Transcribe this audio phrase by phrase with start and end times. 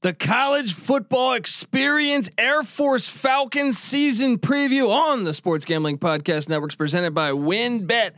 [0.00, 6.76] The college football experience Air Force Falcons season preview on the Sports Gambling Podcast Networks
[6.76, 8.12] presented by WynnBET.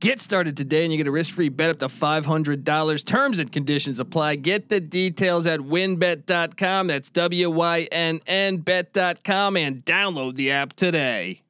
[0.00, 3.04] Get started today and you get a risk free bet up to $500.
[3.04, 4.36] Terms and conditions apply.
[4.36, 6.86] Get the details at wynnbet.com.
[6.86, 11.42] That's W Y N N bet.com and download the app today.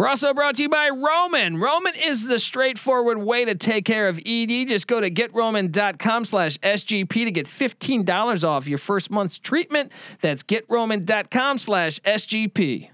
[0.00, 1.60] We're also brought to you by Roman.
[1.60, 4.66] Roman is the straightforward way to take care of ED.
[4.66, 9.92] Just go to getroman.com slash SGP to get $15 off your first month's treatment.
[10.22, 12.88] That's getroman.com slash SGP.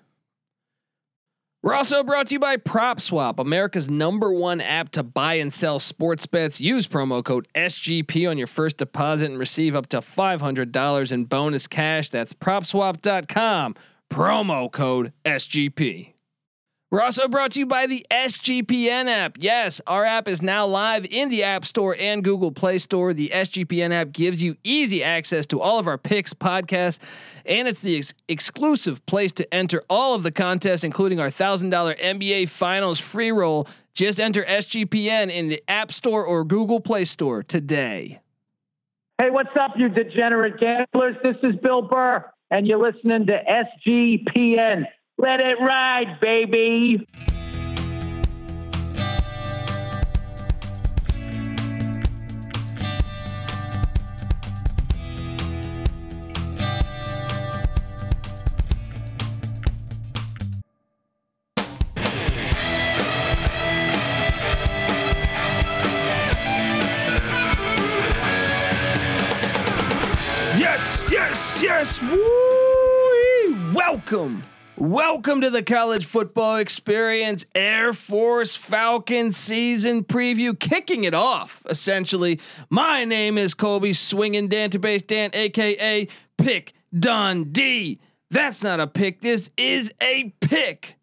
[1.62, 5.78] We're also brought to you by PropSwap, America's number one app to buy and sell
[5.78, 6.60] sports bets.
[6.60, 11.68] Use promo code SGP on your first deposit and receive up to $500 in bonus
[11.68, 12.08] cash.
[12.08, 13.76] That's propswap.com,
[14.10, 16.15] promo code SGP.
[16.88, 19.38] We're also brought to you by the SGPN app.
[19.40, 23.12] Yes, our app is now live in the App Store and Google Play Store.
[23.12, 27.00] The SGPN app gives you easy access to all of our picks, podcasts,
[27.44, 31.98] and it's the ex- exclusive place to enter all of the contests, including our $1,000
[31.98, 33.66] NBA Finals free roll.
[33.92, 38.20] Just enter SGPN in the App Store or Google Play Store today.
[39.18, 41.16] Hey, what's up, you degenerate gamblers?
[41.24, 44.84] This is Bill Burr, and you're listening to SGPN.
[45.18, 47.06] Let it ride, baby.
[70.58, 72.02] Yes, yes, yes.
[72.02, 73.72] Woo!
[73.72, 74.42] Welcome.
[74.78, 82.38] Welcome to the college football experience Air Force Falcon season preview, kicking it off essentially.
[82.68, 88.00] My name is Colby Swinging Dantabase Dan, aka Pick Dundee.
[88.30, 90.98] That's not a pick, this is a pick.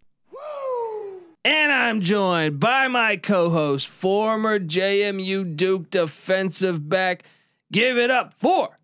[1.43, 7.23] And I'm joined by my co host, former JMU Duke defensive back.
[7.71, 8.77] Give it up for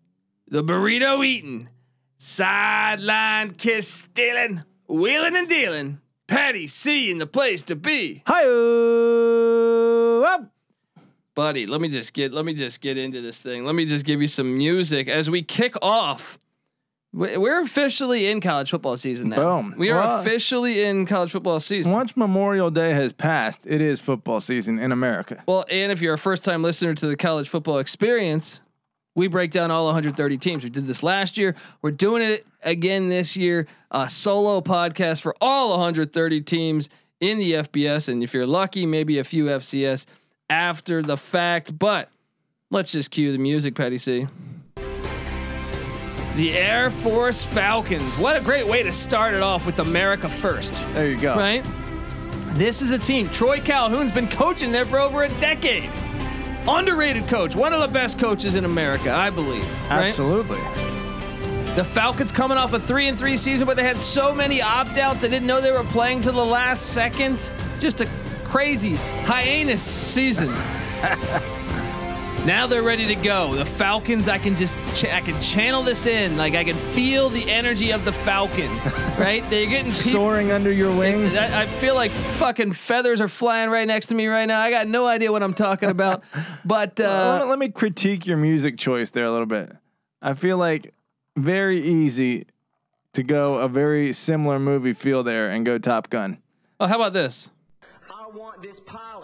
[0.48, 1.68] the burrito eating,
[2.18, 6.00] sideline kiss stealing, wheeling and dealing.
[6.26, 8.22] Patty C in the place to be.
[8.26, 8.44] Hi,
[11.34, 13.64] Buddy, let me just get let me just get into this thing.
[13.64, 16.38] Let me just give you some music as we kick off.
[17.12, 19.36] We- We're officially in college football season now.
[19.36, 19.74] Boom.
[19.78, 21.92] We are Well- officially in college football season.
[21.92, 25.42] Once Memorial Day has passed, it is football season in America.
[25.46, 28.60] Well, and if you're a first time listener to the college football experience,
[29.20, 30.64] we break down all 130 teams.
[30.64, 31.54] We did this last year.
[31.82, 33.66] We're doing it again this year.
[33.90, 36.88] A solo podcast for all 130 teams
[37.20, 38.08] in the FBS.
[38.08, 40.06] And if you're lucky, maybe a few FCS
[40.48, 41.78] after the fact.
[41.78, 42.08] But
[42.70, 44.26] let's just cue the music, Patty C.
[46.36, 48.16] The Air Force Falcons.
[48.16, 51.36] What a great way to start it off with America first There you go.
[51.36, 51.62] right?
[52.54, 53.28] This is a team.
[53.28, 55.90] Troy Calhoun's been coaching there for over a decade.
[56.68, 59.64] Underrated coach, one of the best coaches in America, I believe.
[59.90, 60.08] Right?
[60.08, 60.58] Absolutely.
[61.74, 64.98] The Falcons coming off a three and three season, but they had so many opt
[64.98, 65.20] outs.
[65.20, 67.52] They didn't know they were playing to the last second.
[67.78, 68.08] Just a
[68.44, 70.52] crazy hyenas season.
[72.46, 73.54] now they're ready to go.
[73.54, 76.36] The Falcons, I can just ch- I can channel this in.
[76.36, 78.70] Like I can feel the energy of the Falcon.
[79.20, 79.44] Right?
[79.50, 80.12] They're getting people.
[80.12, 81.36] Soaring under your wings.
[81.36, 84.62] I, I feel like fucking feathers are flying right next to me right now.
[84.62, 86.24] I got no idea what I'm talking about,
[86.64, 89.76] but let, uh, me, let me critique your music choice there a little bit.
[90.22, 90.94] I feel like
[91.36, 92.46] very easy
[93.12, 96.38] to go a very similar movie feel there and go Top Gun.
[96.80, 97.50] oh, how about this?
[98.10, 99.19] I want this pilot.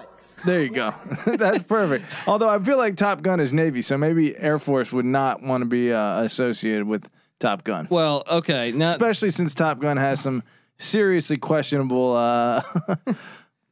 [0.47, 0.95] There you go.
[1.27, 2.07] That's perfect.
[2.27, 5.63] Although I feel like Top Gun is Navy, so maybe Air Force would not want
[5.63, 7.09] to be uh, associated with
[7.39, 10.43] Top Gun, Well, okay, now especially since Top Gun has some
[10.79, 12.63] seriously questionable uh,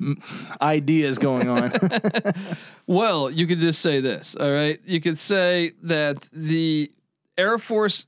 [0.61, 1.73] ideas going on.
[2.87, 4.37] well, you could just say this.
[4.39, 6.91] All right, you could say that the
[7.39, 8.05] Air Force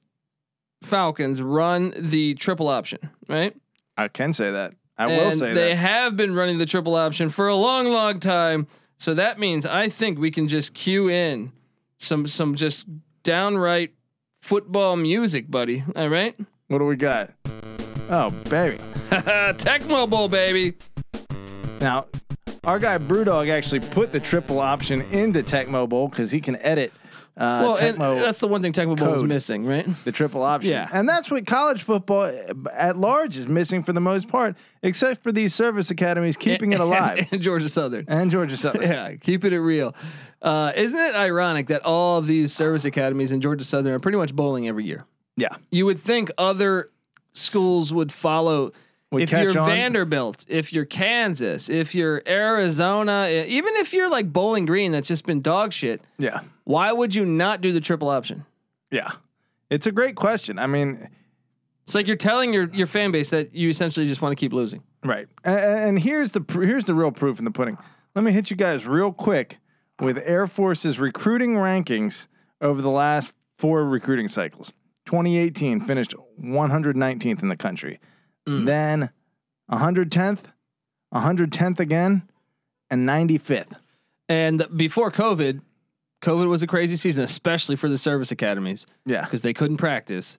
[0.82, 2.98] Falcons run the triple option,
[3.28, 3.56] right?
[3.96, 4.74] I can say that.
[4.98, 5.76] I will say they that.
[5.76, 8.66] have been running the triple option for a long, long time.
[8.98, 11.52] So that means I think we can just cue in
[11.98, 12.86] some some just
[13.22, 13.92] downright
[14.40, 15.84] football music, buddy.
[15.94, 16.34] All right.
[16.68, 17.32] What do we got?
[18.08, 18.78] Oh, baby.
[19.10, 20.76] Tecmo Bowl, baby.
[21.80, 22.06] Now,
[22.64, 26.92] our guy Brewdog actually put the triple option into Tecmo Bowl because he can edit
[27.38, 29.28] uh, well, and that's the one thing Tecmo Bowl is code.
[29.28, 29.86] missing, right?
[30.04, 30.70] the triple option.
[30.70, 30.88] Yeah.
[30.90, 32.32] And that's what college football
[32.72, 36.80] at large is missing for the most part, except for these service academies keeping it
[36.80, 37.28] alive.
[37.32, 38.06] and Georgia Southern.
[38.08, 38.82] and Georgia Southern.
[38.86, 39.94] Yeah, keeping it real.
[40.40, 44.18] Uh, isn't it ironic that all of these service academies in Georgia Southern are pretty
[44.18, 45.04] much bowling every year?
[45.36, 45.56] Yeah.
[45.70, 46.90] You would think other
[47.32, 48.70] schools would follow.
[49.10, 49.68] Would if catch you're on.
[49.68, 55.26] Vanderbilt, if you're Kansas, if you're Arizona, even if you're like Bowling Green, that's just
[55.26, 56.00] been dog shit.
[56.18, 56.40] Yeah.
[56.66, 58.44] Why would you not do the triple option?
[58.90, 59.12] Yeah.
[59.70, 60.58] It's a great question.
[60.58, 61.08] I mean,
[61.84, 64.52] It's like you're telling your your fan base that you essentially just want to keep
[64.52, 64.82] losing.
[65.04, 65.28] Right.
[65.44, 67.78] And, and here's the pr- here's the real proof in the pudding.
[68.16, 69.58] Let me hit you guys real quick
[70.00, 72.26] with Air Force's recruiting rankings
[72.60, 74.72] over the last four recruiting cycles.
[75.06, 78.00] 2018 finished 119th in the country.
[78.48, 78.66] Mm.
[78.66, 79.10] Then
[79.70, 80.40] 110th,
[81.14, 82.22] 110th again,
[82.90, 83.72] and 95th.
[84.28, 85.60] And before COVID,
[86.22, 89.24] COVID was a crazy season, especially for the service academies Yeah.
[89.24, 90.38] because they couldn't practice.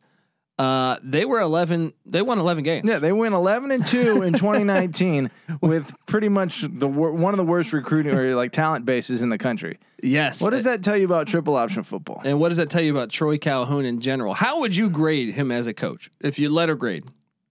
[0.59, 1.93] Uh, they were 11.
[2.07, 2.89] They won 11 games.
[2.89, 5.29] Yeah, they went 11 and 2 in 2019
[5.61, 9.29] with pretty much the wor- one of the worst recruiting or like talent bases in
[9.29, 9.77] the country.
[10.01, 10.41] yes.
[10.41, 12.23] What does that tell you about triple option football?
[12.25, 14.33] And what does that tell you about Troy Calhoun in general?
[14.33, 17.03] How would you grade him as a coach if you letter grade?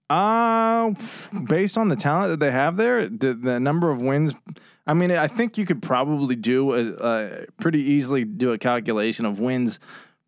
[0.09, 0.93] Uh,
[1.49, 4.33] based on the talent that they have there, the, the number of wins.
[4.85, 9.25] I mean, I think you could probably do a, a pretty easily do a calculation
[9.25, 9.79] of wins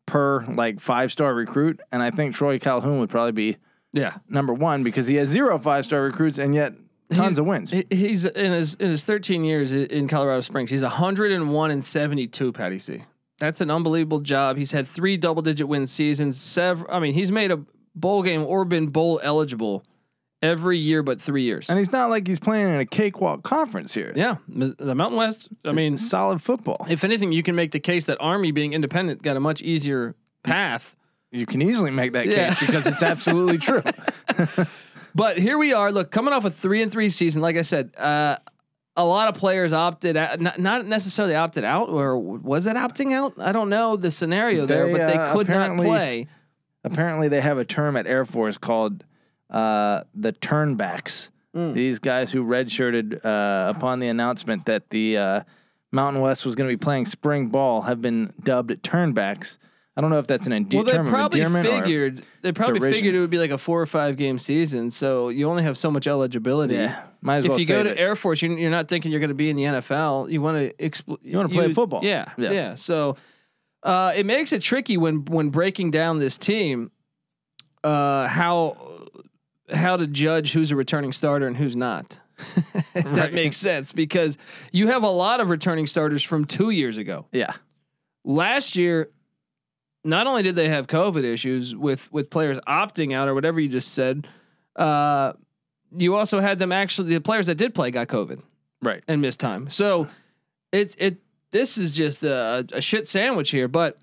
[0.06, 3.58] per like five star recruit, and I think Troy Calhoun would probably be
[3.94, 4.16] Yeah.
[4.28, 6.74] number one because he has zero five star recruits and yet
[7.14, 7.72] tons He's- of wins.
[7.90, 10.70] He's in his in his 13 years in Colorado Springs.
[10.72, 12.52] He's 101 and 72.
[12.52, 13.04] Patty C.
[13.40, 14.58] That's an unbelievable job.
[14.58, 16.38] He's had three double digit win seasons.
[16.38, 16.94] Several.
[16.94, 17.62] I mean, he's made a
[18.00, 19.84] bowl game or been bowl eligible
[20.42, 21.69] every year but three years.
[21.69, 24.13] And he's not like he's playing in a cakewalk conference here.
[24.16, 25.50] yeah, the Mountain West.
[25.66, 26.86] I mean, Solid football.
[26.90, 30.16] if anything, you can make the case that Army being independent got a much easier
[30.44, 30.96] path.
[31.31, 32.50] You can easily make that Yeah.
[32.54, 33.84] case because it's absolutely true.
[35.16, 35.92] But here we are.
[35.92, 38.38] Look, coming off a three and three season, like I said, uh,
[38.95, 43.13] a lot of players opted out, not, not necessarily opted out, or was it opting
[43.13, 43.34] out?
[43.40, 46.28] I don't know the scenario there, but they uh, could not play.
[46.91, 49.03] Apparently they have a term at Air Force called
[49.50, 51.30] uh, the turnbacks.
[51.56, 51.74] Mm.
[51.74, 55.41] These guys who redshirted uh, upon the announcement that the uh,
[55.91, 59.57] Mountain West was going to be playing spring ball have been dubbed turnbacks.
[59.97, 62.95] I don't know if that's an ende- Well, they term probably figured they probably derision.
[62.97, 65.77] figured it would be like a four or five game season, so you only have
[65.77, 66.75] so much eligibility.
[66.75, 67.97] yeah, might as If well you go to it.
[67.97, 70.31] Air Force, you're, you're not thinking you're going to be in the NFL.
[70.31, 72.06] You want to expl- You wanna play football.
[72.06, 72.51] Yeah, Yeah.
[72.51, 72.75] yeah.
[72.75, 73.18] So
[73.84, 76.92] uh, it makes it tricky when when breaking down this team,
[77.84, 78.78] uh, how
[79.72, 82.20] how to judge who's a returning starter and who's not.
[82.96, 84.38] if that makes sense, because
[84.72, 87.26] you have a lot of returning starters from two years ago.
[87.34, 87.52] yeah,
[88.24, 89.10] Last year,
[90.04, 93.68] not only did they have COVID issues with with players opting out or whatever you
[93.68, 94.28] just said,
[94.76, 95.34] uh,
[95.92, 98.42] you also had them actually the players that did play got COVID
[98.81, 99.04] right.
[99.08, 99.70] and missed time.
[99.70, 100.08] So
[100.72, 101.18] it's it
[101.51, 103.68] this is just a, a shit sandwich here.
[103.68, 103.98] But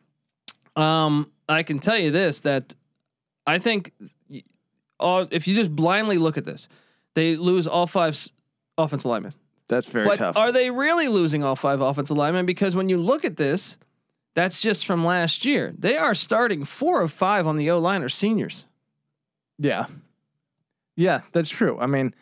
[0.75, 2.75] um, I can tell you this that
[3.46, 3.93] I think
[4.98, 6.69] all if you just blindly look at this,
[7.14, 8.31] they lose all five s-
[8.78, 9.34] offensive linemen.
[9.69, 10.37] That's very But tough.
[10.37, 12.46] are they really losing all five offensive linemen?
[12.46, 13.78] Because when you look at this,
[14.34, 15.75] that's just from last year.
[15.76, 18.66] They are starting four of five on the O line are seniors.
[19.58, 19.87] yeah,
[20.94, 21.78] yeah, that's true.
[21.81, 22.14] I mean,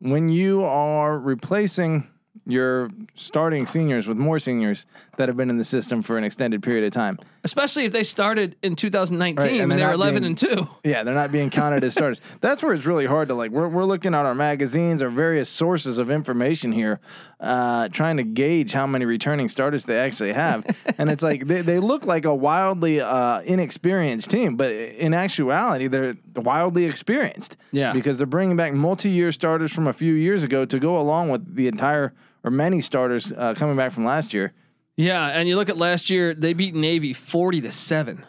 [0.00, 2.06] when you are replacing
[2.48, 4.86] your starting seniors with more seniors
[5.18, 8.02] that have been in the system for an extended period of time, Especially if they
[8.04, 10.68] started in 2019 Right, and and they're they're 11 being- and 2.
[10.84, 12.20] Yeah, they're not being counted as starters.
[12.40, 13.50] That's where it's really hard to like.
[13.50, 17.00] We're we're looking at our magazines, our various sources of information here,
[17.40, 20.64] uh, trying to gauge how many returning starters they actually have,
[20.98, 25.86] and it's like they, they look like a wildly uh, inexperienced team, but in actuality,
[25.88, 27.56] they're wildly experienced.
[27.72, 27.92] Yeah.
[27.92, 31.54] because they're bringing back multi-year starters from a few years ago to go along with
[31.54, 32.14] the entire
[32.44, 34.52] or many starters uh, coming back from last year.
[34.98, 38.26] Yeah, and you look at last year, they beat Navy 40 to 7.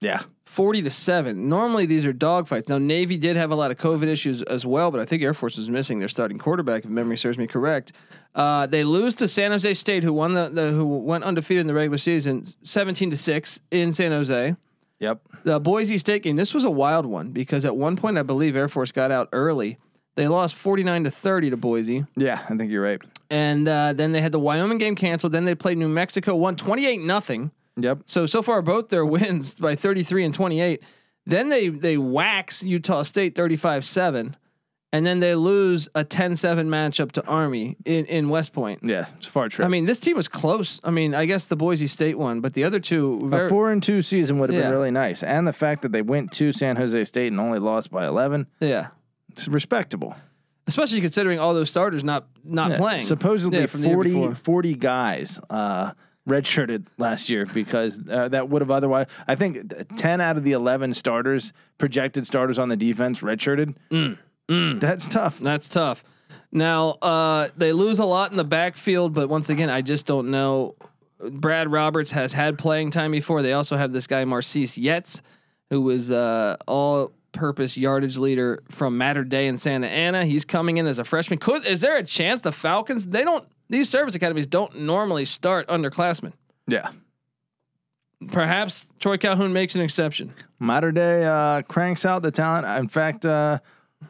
[0.00, 1.48] Yeah, 40 to 7.
[1.48, 2.68] Normally these are dogfights.
[2.68, 5.34] Now Navy did have a lot of COVID issues as well, but I think Air
[5.34, 7.92] Force was missing their starting quarterback if memory serves me correct.
[8.34, 11.66] Uh, they lose to San Jose State who won the, the who went undefeated in
[11.68, 14.56] the regular season 17 to 6 in San Jose.
[14.98, 18.22] yep, The Boise State game, this was a wild one because at one point I
[18.22, 19.78] believe Air Force got out early.
[20.16, 22.04] They lost 49 to 30 to Boise.
[22.16, 22.40] yeah.
[22.48, 23.00] I think you're right.
[23.30, 25.32] And uh, then they had the Wyoming game canceled.
[25.32, 27.52] Then they played New Mexico, won 28 nothing.
[27.76, 28.00] Yep.
[28.06, 30.82] So so far both their wins by 33 and 28.
[31.26, 34.34] Then they they wax Utah State 35-7
[34.92, 38.80] and then they lose a 10-7 matchup to Army in in West Point.
[38.82, 39.64] Yeah, it's a far trip.
[39.64, 40.80] I mean, this team was close.
[40.82, 43.82] I mean, I guess the Boise State one, but the other two a four and
[43.82, 44.66] two season would have Yeah.
[44.66, 47.58] been really nice, and the fact that they went to San Jose State and only
[47.60, 48.88] lost by eleven, yeah.
[49.30, 50.16] it's respectable.
[50.70, 53.00] Especially considering all those starters not not Yeah, playing.
[53.02, 55.92] Supposedly Yeah, from 40, 40 guys uh,
[56.28, 59.06] redshirted last year because uh, that would have otherwise.
[59.26, 63.74] I think ten out of the eleven starters, projected starters on the defense, redshirted.
[63.90, 65.38] Mm, That's tough.
[65.40, 66.04] That's tough.
[66.52, 70.30] Now uh, they lose a lot in the backfield, but once again, I just don't
[70.30, 70.74] know.
[71.20, 73.42] Brad Roberts has had playing time before.
[73.42, 75.20] They also have this guy Marcise Yetz,
[75.68, 76.56] who was uh,
[77.34, 80.24] all-purpose yardage leader from Mater Dei in Santa Ana.
[80.24, 81.38] He's coming in as a freshman.
[81.38, 83.06] Could is there a chance the Falcons?
[83.06, 83.46] They don't.
[83.68, 86.32] These service academies don't normally start underclassmen.
[86.66, 86.90] Yeah.
[88.28, 90.34] Perhaps Troy Calhoun makes an exception.
[90.58, 92.66] Mater Dei uh, cranks out the talent.
[92.66, 93.58] In fact, uh,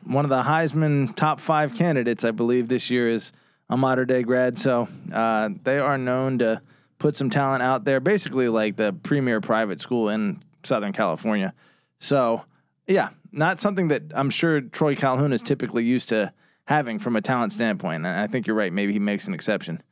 [0.05, 3.33] one of the Heisman top five candidates, I believe, this year is
[3.69, 4.59] a Mater Dei grad.
[4.59, 6.61] So uh, they are known to
[6.99, 11.55] put some talent out there, basically like the premier private school in Southern California.
[12.01, 12.45] So,
[12.91, 16.33] yeah, not something that I'm sure Troy Calhoun is typically used to
[16.65, 18.05] having from a talent standpoint.
[18.05, 18.73] And I think you're right.
[18.73, 19.83] Maybe he makes an exception.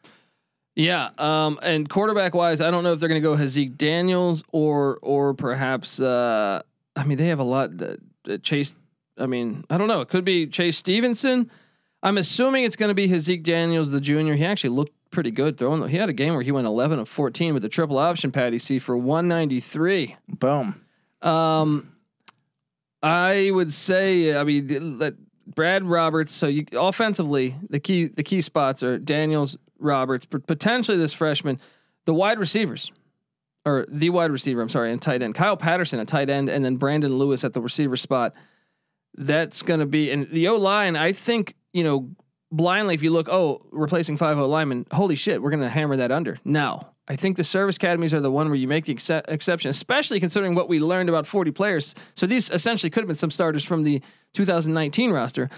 [0.74, 4.44] Yeah, um, and quarterback wise, I don't know if they're going to go Haaziq Daniels
[4.52, 6.00] or or perhaps.
[6.00, 6.60] Uh,
[6.94, 7.70] I mean, they have a lot.
[7.82, 8.76] Uh, Chase.
[9.16, 10.00] I mean, I don't know.
[10.02, 11.50] It could be Chase Stevenson.
[12.00, 14.34] I'm assuming it's going to be Haaziq Daniels, the junior.
[14.36, 15.88] He actually looked pretty good throwing.
[15.88, 18.58] He had a game where he went 11 of 14 with the triple option Patty
[18.58, 20.14] C for 193.
[20.28, 20.80] Boom.
[21.22, 21.92] Um,
[23.02, 25.14] I would say, I mean, let
[25.46, 26.32] Brad Roberts.
[26.32, 31.60] So you offensively, the key the key spots are Daniels, Roberts, potentially this freshman,
[32.04, 32.92] the wide receivers,
[33.64, 34.60] or the wide receiver.
[34.60, 37.52] I'm sorry, and tight end Kyle Patterson at tight end, and then Brandon Lewis at
[37.54, 38.34] the receiver spot.
[39.14, 40.96] That's going to be and the O line.
[40.96, 42.10] I think you know
[42.50, 44.86] blindly if you look, oh, replacing five O linemen.
[44.92, 46.38] Holy shit, we're going to hammer that under.
[46.44, 49.70] No, I think the service academies are the one where you make the exce- exception,
[49.70, 51.94] especially considering what we learned about 40 players.
[52.14, 54.02] So these essentially could have been some starters from the
[54.34, 55.48] 2019 roster.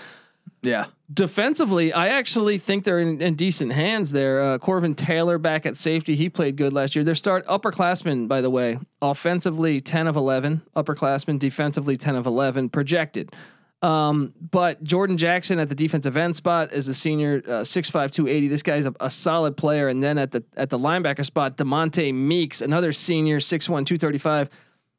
[0.62, 0.87] Yeah.
[1.12, 4.40] Defensively, I actually think they're in, in decent hands there.
[4.40, 7.04] Uh, Corvan Taylor back at safety, he played good last year.
[7.04, 12.69] Their start upperclassmen, by the way, offensively 10 of 11, upperclassmen, defensively 10 of 11,
[12.69, 13.33] projected.
[13.82, 18.49] Um, but Jordan Jackson at the defensive end spot is a senior, uh, 6'5", 280.
[18.49, 19.88] This guy's a, a solid player.
[19.88, 24.50] And then at the at the linebacker spot, Demonte Meeks, another senior, 6'1", 235.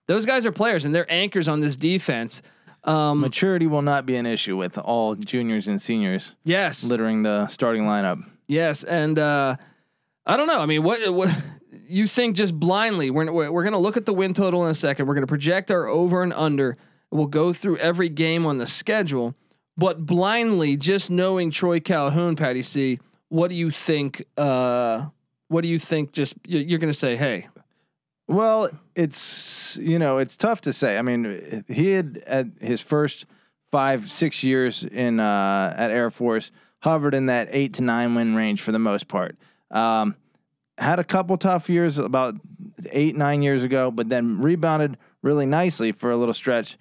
[0.08, 2.42] Those guys are players and they're anchors on this defense.
[2.84, 7.48] Um, Maturity will not be an issue with all juniors and seniors yes, littering the
[7.48, 8.26] starting lineup.
[8.48, 9.56] Yes, and uh,
[10.26, 10.60] I don't know.
[10.60, 11.30] I mean, what what
[11.88, 13.12] you think just blindly?
[13.12, 15.06] We're we're, we're going to look at the win total in a second.
[15.06, 16.76] We're going to project our over and under.
[17.12, 19.36] We'll go through every game on the schedule,
[19.78, 23.00] but blindly, just knowing Troy Calhoun, Patty C.
[23.30, 24.24] What do you think?
[24.38, 25.08] Uh,
[25.50, 26.14] what do you think?
[26.14, 27.48] Just you- you're going to say, hey,
[28.28, 30.98] Well, it's you know it's tough to say.
[30.98, 33.26] I mean, he had at his first
[33.72, 38.36] five six years in uh, at Air Force hovered in that eight to nine win
[38.36, 39.36] range for the most part.
[39.70, 40.16] Um,
[40.78, 42.36] had a couple tough years about
[42.90, 46.78] eight nine years ago, but then rebounded really nicely for a little stretch.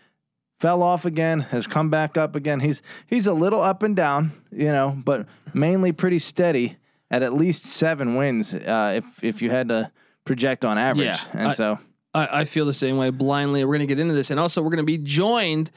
[0.60, 2.60] Fell off again, has come back up again.
[2.60, 6.76] He's he's a little up and down, you know, but mainly pretty steady
[7.10, 8.52] at at least seven wins.
[8.54, 9.90] Uh, if if you had to
[10.24, 11.78] project on average, Yeah, and I- so.
[12.12, 13.64] I, I feel the same way blindly.
[13.64, 14.32] We're going to get into this.
[14.32, 15.70] And also, we're going to be joined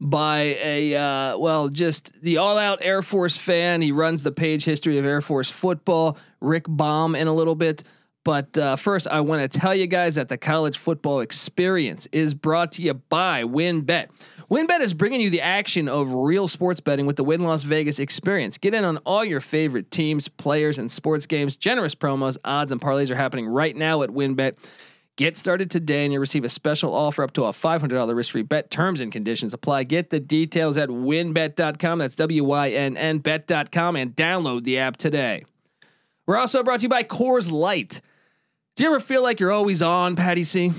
[0.00, 3.80] by a, uh, well, just the all out Air Force fan.
[3.82, 7.84] He runs the page history of Air Force football, Rick Baum, in a little bit.
[8.26, 12.34] But uh, first, I want to tell you guys that the college football experience is
[12.34, 14.08] brought to you by WynnBET.
[14.50, 18.00] WynnBET is bringing you the action of real sports betting with the Wynn Las Vegas
[18.00, 18.58] experience.
[18.58, 21.56] Get in on all your favorite teams, players, and sports games.
[21.56, 24.56] Generous promos, odds, and parlays are happening right now at WynnBET.
[25.14, 28.42] Get started today and you'll receive a special offer up to a $500 risk free
[28.42, 28.72] bet.
[28.72, 29.84] Terms and conditions apply.
[29.84, 32.00] Get the details at wynnbet.com.
[32.00, 35.44] That's W Y N N bet.com and download the app today.
[36.26, 38.00] We're also brought to you by Coors Light.
[38.76, 40.70] Do you ever feel like you're always on, Patty C?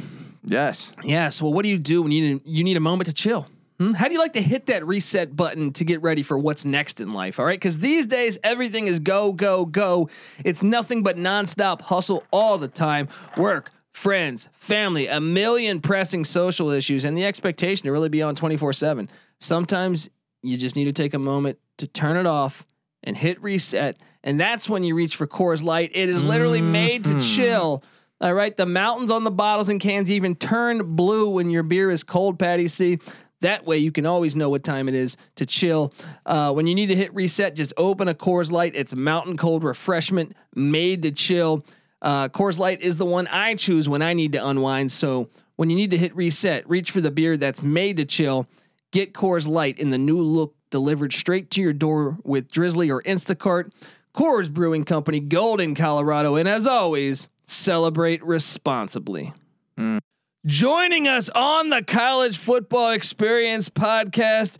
[0.45, 0.91] Yes.
[1.03, 1.41] Yes.
[1.41, 3.47] Well, what do you do when you need, you need a moment to chill?
[3.79, 3.93] Hmm?
[3.93, 7.01] How do you like to hit that reset button to get ready for what's next
[7.01, 7.39] in life?
[7.39, 7.59] All right.
[7.59, 10.09] Because these days, everything is go, go, go.
[10.45, 13.07] It's nothing but nonstop hustle all the time.
[13.35, 18.35] Work, friends, family, a million pressing social issues, and the expectation to really be on
[18.35, 19.09] 24 7.
[19.39, 20.07] Sometimes
[20.43, 22.67] you just need to take a moment to turn it off
[23.03, 23.97] and hit reset.
[24.27, 25.91] And that's when you reach for Coors Light.
[25.93, 27.81] It is literally made to chill.
[28.19, 28.55] All right.
[28.57, 32.38] The mountains on the bottles and cans even turn blue when your beer is cold,
[32.38, 33.00] Patty C,
[33.39, 35.93] That way, you can always know what time it is to chill.
[36.25, 38.75] Uh, when you need to hit reset, just open a Coors Light.
[38.75, 41.63] It's mountain cold refreshment made to chill.
[42.01, 44.91] Uh, Coors Light is the one I choose when I need to unwind.
[44.91, 48.46] So when you need to hit reset, reach for the beer that's made to chill.
[48.91, 53.01] Get Coors Light in the new look delivered straight to your door with Drizzly or
[53.03, 53.72] Instacart.
[54.17, 56.36] Coors Brewing Company, Golden, Colorado.
[56.36, 59.31] And as always, celebrate responsibly.
[59.77, 60.00] Mm.
[60.43, 64.57] Joining us on the College Football Experience podcast,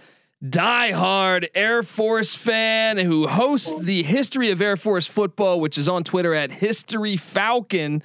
[0.48, 6.04] die-hard Air Force fan who hosts the History of Air Force Football, which is on
[6.04, 8.04] Twitter at History Falcon.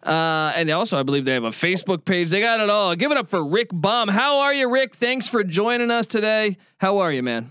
[0.00, 2.30] Uh, and also, I believe they have a Facebook page.
[2.30, 2.94] They got it all.
[2.94, 4.06] Give it up for Rick Baum.
[4.08, 4.94] How are you, Rick?
[4.94, 6.56] Thanks for joining us today.
[6.78, 7.50] How are you, man?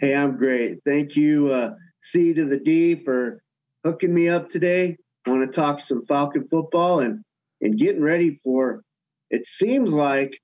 [0.00, 0.80] Hey, I'm great.
[0.84, 1.74] Thank you, uh,
[2.06, 3.42] C to the D, for
[3.84, 4.96] hooking me up today.
[5.26, 7.24] I want to talk some Falcon football and
[7.60, 8.82] and getting ready for.
[9.30, 10.40] It seems like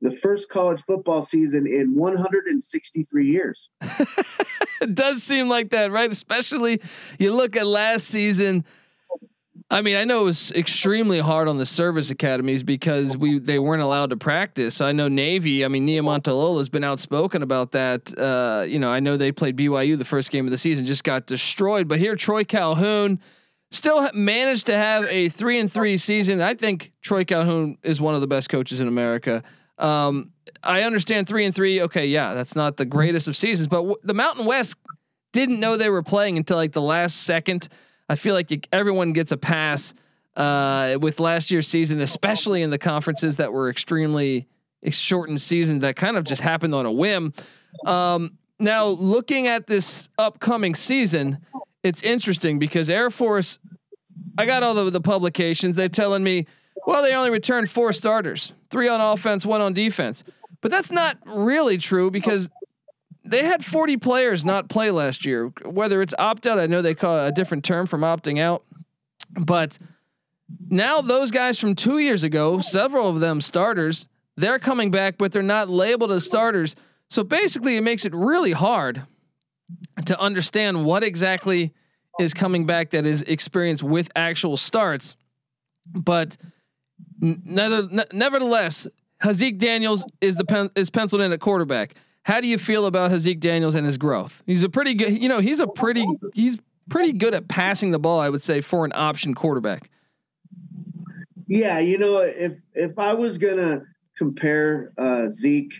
[0.00, 3.70] the first college football season in 163 years.
[4.80, 6.10] it does seem like that, right?
[6.10, 6.80] Especially
[7.18, 8.64] you look at last season.
[9.70, 13.58] I mean, I know it was extremely hard on the service academies because we they
[13.58, 14.80] weren't allowed to practice.
[14.80, 15.64] I know Navy.
[15.64, 18.16] I mean, Niumatalolo has been outspoken about that.
[18.16, 21.02] Uh, you know, I know they played BYU the first game of the season, just
[21.02, 21.88] got destroyed.
[21.88, 23.20] But here, Troy Calhoun
[23.70, 26.42] still managed to have a three and three season.
[26.42, 29.42] I think Troy Calhoun is one of the best coaches in America.
[29.78, 30.30] Um,
[30.62, 31.80] I understand three and three.
[31.82, 34.76] Okay, yeah, that's not the greatest of seasons, but w- the Mountain West
[35.32, 37.68] didn't know they were playing until like the last second.
[38.08, 39.94] I feel like everyone gets a pass
[40.36, 44.46] uh, with last year's season, especially in the conferences that were extremely
[44.90, 47.32] shortened season that kind of just happened on a whim.
[47.86, 51.38] Um, now, looking at this upcoming season,
[51.82, 53.58] it's interesting because Air Force,
[54.36, 55.76] I got all the, the publications.
[55.76, 56.46] They're telling me,
[56.86, 60.22] well, they only returned four starters, three on offense, one on defense.
[60.60, 62.48] But that's not really true because
[63.24, 65.52] they had 40 players not play last year.
[65.64, 68.64] Whether it's opt out, I know they call a different term from opting out,
[69.30, 69.78] but
[70.68, 75.32] now those guys from two years ago, several of them starters, they're coming back, but
[75.32, 76.76] they're not labeled as starters.
[77.08, 79.06] So basically, it makes it really hard
[80.06, 81.72] to understand what exactly
[82.20, 85.16] is coming back that is experienced with actual starts.
[85.86, 86.36] But
[87.20, 88.86] nevertheless,
[89.22, 91.94] Haaziq Daniels is the pen, is penciled in at quarterback.
[92.24, 94.42] How do you feel about Haaziq Daniels and his growth?
[94.46, 97.98] He's a pretty good, you know, he's a pretty he's pretty good at passing the
[97.98, 99.90] ball, I would say, for an option quarterback.
[101.46, 103.82] Yeah, you know, if if I was gonna
[104.16, 105.74] compare uh, Zeke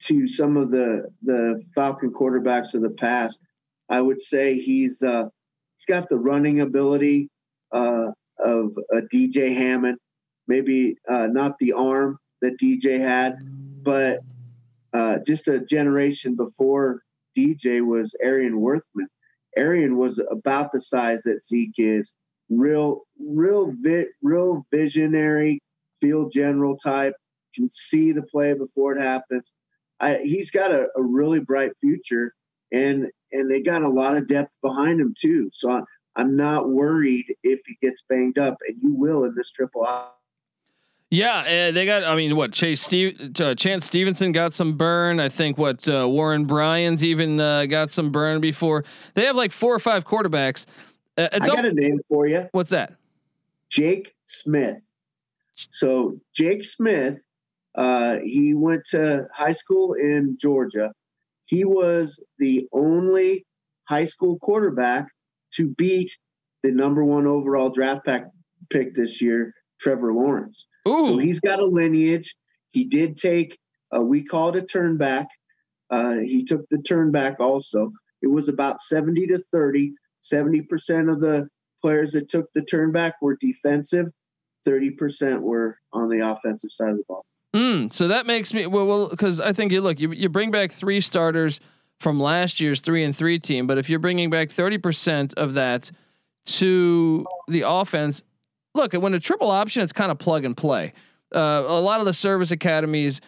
[0.00, 3.40] to some of the the Falcon quarterbacks of the past,
[3.88, 5.28] I would say he's uh,
[5.78, 7.30] he's got the running ability
[7.70, 8.08] uh,
[8.44, 9.98] of a DJ Hammond,
[10.48, 13.36] maybe uh, not the arm that DJ had,
[13.84, 14.18] but
[14.96, 17.02] uh, just a generation before
[17.36, 19.08] DJ was Arion Worthman.
[19.54, 22.14] Arion was about the size that Zeke is.
[22.48, 25.60] Real, real, vi- real visionary,
[26.00, 27.14] field general type.
[27.54, 29.52] Can see the play before it happens.
[30.00, 32.34] I, he's got a, a, really bright future,
[32.72, 35.48] and and they got a lot of depth behind him too.
[35.52, 35.80] So I,
[36.16, 39.86] I'm not worried if he gets banged up, and you will in this triple
[41.10, 42.02] yeah, uh, they got.
[42.04, 45.20] I mean, what Chase Steve, uh, Chance Stevenson got some burn.
[45.20, 48.84] I think what uh, Warren Bryans even uh, got some burn before.
[49.14, 50.66] They have like four or five quarterbacks.
[51.16, 52.48] Uh, I got all, a name for you.
[52.52, 52.94] What's that?
[53.70, 54.92] Jake Smith.
[55.54, 57.22] So Jake Smith,
[57.76, 60.92] uh, he went to high school in Georgia.
[61.46, 63.46] He was the only
[63.84, 65.06] high school quarterback
[65.54, 66.10] to beat
[66.62, 68.08] the number one overall draft
[68.70, 70.66] pick this year, Trevor Lawrence.
[70.86, 71.06] Ooh.
[71.08, 72.34] So he's got a lineage.
[72.70, 73.58] He did take,
[73.94, 75.28] uh, we call it a turn back.
[75.90, 77.92] Uh, he took the turn back also.
[78.22, 79.92] It was about 70 to 30.
[80.22, 81.48] 70% of the
[81.82, 84.08] players that took the turn back were defensive,
[84.66, 87.24] 30% were on the offensive side of the ball.
[87.54, 90.50] Mm, so that makes me well, because well, I think you look, you, you bring
[90.50, 91.60] back three starters
[92.00, 95.90] from last year's three and three team, but if you're bringing back 30% of that
[96.46, 98.22] to the offense,
[98.76, 100.92] look, when a triple option, it's kind of plug and play.
[101.34, 103.20] Uh, a lot of the service academies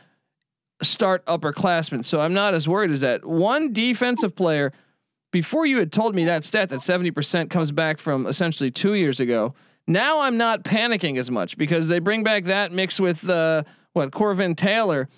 [0.82, 3.24] start upperclassmen, so I'm not as worried as that.
[3.24, 4.72] One defensive player,
[5.32, 9.18] before you had told me that stat that 70% comes back from essentially two years
[9.18, 9.54] ago.
[9.88, 14.10] Now I'm not panicking as much because they bring back that mix with uh, what
[14.10, 15.08] Corvan Taylor,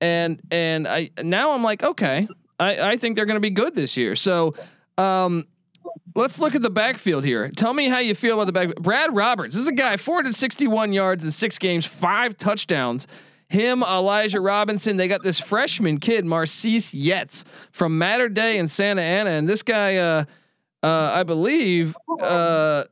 [0.00, 3.74] and and I now I'm like okay, I I think they're going to be good
[3.74, 4.14] this year.
[4.14, 4.54] So
[4.96, 5.46] um,
[6.14, 7.50] let's look at the backfield here.
[7.50, 8.74] Tell me how you feel about the back.
[8.76, 13.06] Brad Roberts this is a guy 461 yards in six games, five touchdowns.
[13.48, 14.96] him, Elijah Robinson.
[14.96, 19.62] They got this freshman kid, Marcese Yetz from Mater Dei in Santa Ana, and this
[19.62, 20.24] guy, uh,
[20.82, 22.84] uh, I believe, uh,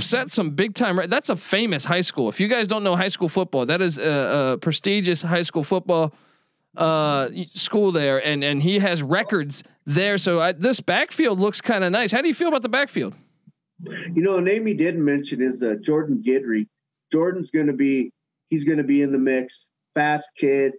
[0.00, 0.98] set some big time.
[1.08, 2.28] That's a famous high school.
[2.28, 5.62] If you guys don't know high school football, that is a, a prestigious high school
[5.62, 6.12] football
[6.76, 10.18] uh, school there, and and he has records there.
[10.18, 12.12] So I, this backfield looks kind of nice.
[12.12, 13.14] How do you feel about the backfield?
[13.80, 16.66] You know, a name he didn't mention is uh, Jordan Guidry.
[17.10, 18.12] Jordan's going to be
[18.48, 19.70] he's going to be in the mix.
[19.94, 20.72] Fast kid.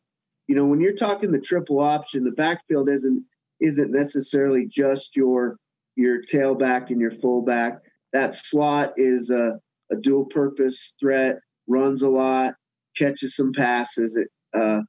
[0.47, 3.23] You know, when you're talking the triple option, the backfield isn't
[3.60, 5.58] isn't necessarily just your
[5.95, 7.79] your tailback and your fullback.
[8.13, 9.60] That slot is a,
[9.91, 12.53] a dual purpose threat, runs a lot,
[12.97, 14.17] catches some passes.
[14.17, 14.27] It,
[14.60, 14.82] uh,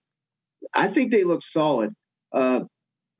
[0.74, 1.94] I think they look solid.
[2.32, 2.64] Uh,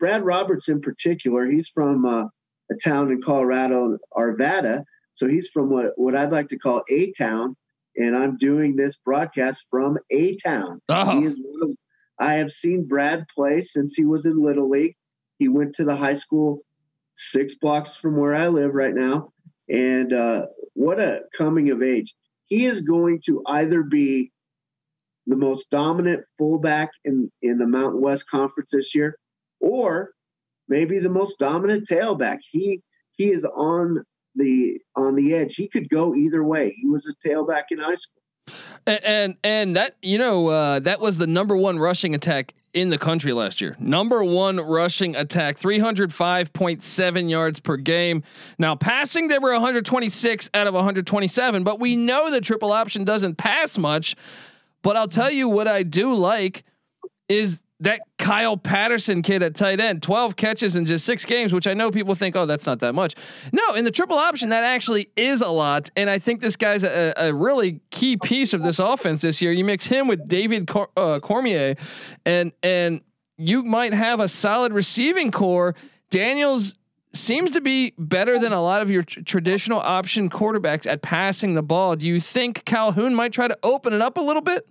[0.00, 2.24] Brad Roberts, in particular, he's from uh,
[2.70, 4.84] a town in Colorado, Arvada.
[5.14, 7.56] So he's from what, what I'd like to call A town.
[7.96, 10.80] And I'm doing this broadcast from A town.
[10.88, 11.74] Oh.
[12.18, 14.96] I have seen Brad play since he was in Little League.
[15.38, 16.60] He went to the high school
[17.14, 19.32] six blocks from where I live right now.
[19.68, 22.14] And uh, what a coming of age.
[22.46, 24.32] He is going to either be
[25.26, 29.16] the most dominant fullback in, in the Mountain West Conference this year,
[29.60, 30.10] or
[30.68, 32.38] maybe the most dominant tailback.
[32.50, 32.80] He
[33.16, 35.54] he is on the on the edge.
[35.54, 36.76] He could go either way.
[36.80, 38.20] He was a tailback in high school.
[38.86, 42.98] And and, that you know uh, that was the number one rushing attack in the
[42.98, 43.76] country last year.
[43.78, 48.22] Number one rushing attack, 305.7 yards per game.
[48.58, 53.36] Now passing, they were 126 out of 127, but we know the triple option doesn't
[53.36, 54.16] pass much.
[54.84, 56.62] But I'll tell you what I do like
[57.28, 61.66] is that Kyle Patterson kid at tight end, 12 catches in just six games, which
[61.66, 63.14] I know people think, oh, that's not that much.
[63.50, 65.90] No, in the triple option, that actually is a lot.
[65.96, 69.52] And I think this guy's a, a really key piece of this offense this year.
[69.52, 71.76] You mix him with David Cor- uh, Cormier,
[72.24, 73.00] and and
[73.38, 75.74] you might have a solid receiving corps.
[76.10, 76.76] Daniels
[77.12, 81.54] seems to be better than a lot of your tr- traditional option quarterbacks at passing
[81.54, 81.96] the ball.
[81.96, 84.66] Do you think Calhoun might try to open it up a little bit?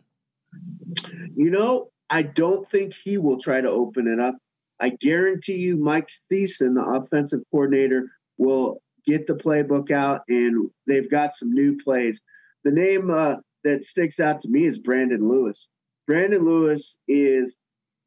[1.36, 4.36] You know, I don't think he will try to open it up.
[4.80, 11.10] I guarantee you, Mike Thiessen, the offensive coordinator, will get the playbook out, and they've
[11.10, 12.22] got some new plays.
[12.64, 15.70] The name uh, that sticks out to me is Brandon Lewis.
[16.08, 17.58] Brandon Lewis is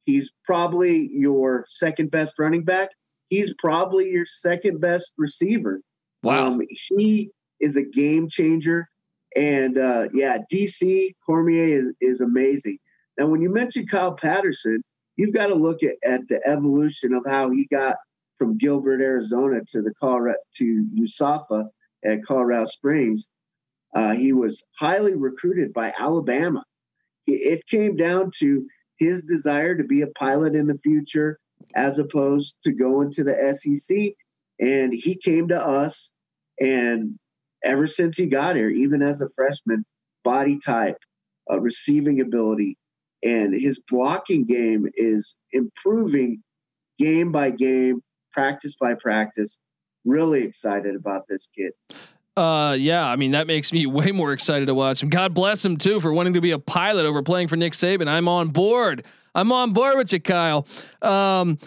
[0.04, 2.90] he's probably your second best running back.
[3.28, 5.80] He's probably your second best receiver.
[6.22, 6.48] Wow.
[6.48, 8.88] Um, he is a game changer.
[9.34, 12.78] And uh, yeah, DC Cormier is, is amazing.
[13.18, 14.82] Now, when you mention Kyle Patterson,
[15.16, 17.96] you've got to look at, at the evolution of how he got
[18.38, 21.68] from Gilbert, Arizona to the Colorado to USAFA
[22.04, 23.30] at Colorado Springs.
[23.94, 26.62] Uh, he was highly recruited by Alabama.
[27.26, 28.66] It came down to
[28.98, 31.38] his desire to be a pilot in the future
[31.74, 34.14] as opposed to going to the SEC.
[34.60, 36.10] And he came to us,
[36.60, 37.18] and
[37.64, 39.84] ever since he got here, even as a freshman,
[40.24, 40.96] body type,
[41.50, 42.76] uh, receiving ability,
[43.26, 46.42] and his blocking game is improving
[46.98, 48.00] game by game,
[48.32, 49.58] practice by practice.
[50.04, 51.72] Really excited about this kid.
[52.36, 55.08] Uh, yeah, I mean that makes me way more excited to watch him.
[55.08, 58.08] God bless him too for wanting to be a pilot over playing for Nick Saban.
[58.08, 59.04] I'm on board.
[59.34, 60.66] I'm on board with you, Kyle.
[61.02, 61.58] Um,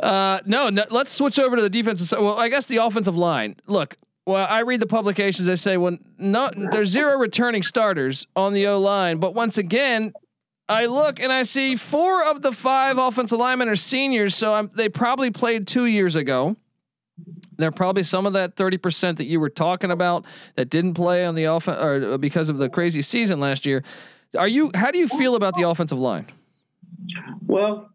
[0.00, 2.20] uh, no, no, let's switch over to the defensive side.
[2.20, 3.56] Well, I guess the offensive line.
[3.66, 5.46] Look, well, I read the publications.
[5.46, 10.12] They say when no, there's zero returning starters on the O line, but once again,
[10.68, 14.70] I look and I see four of the five offensive linemen are seniors, so I'm,
[14.74, 16.56] they probably played two years ago.
[17.56, 20.24] There are probably some of that thirty percent that you were talking about
[20.56, 23.84] that didn't play on the offense or because of the crazy season last year.
[24.36, 24.72] Are you?
[24.74, 26.26] How do you feel about the offensive line?
[27.46, 27.90] Well,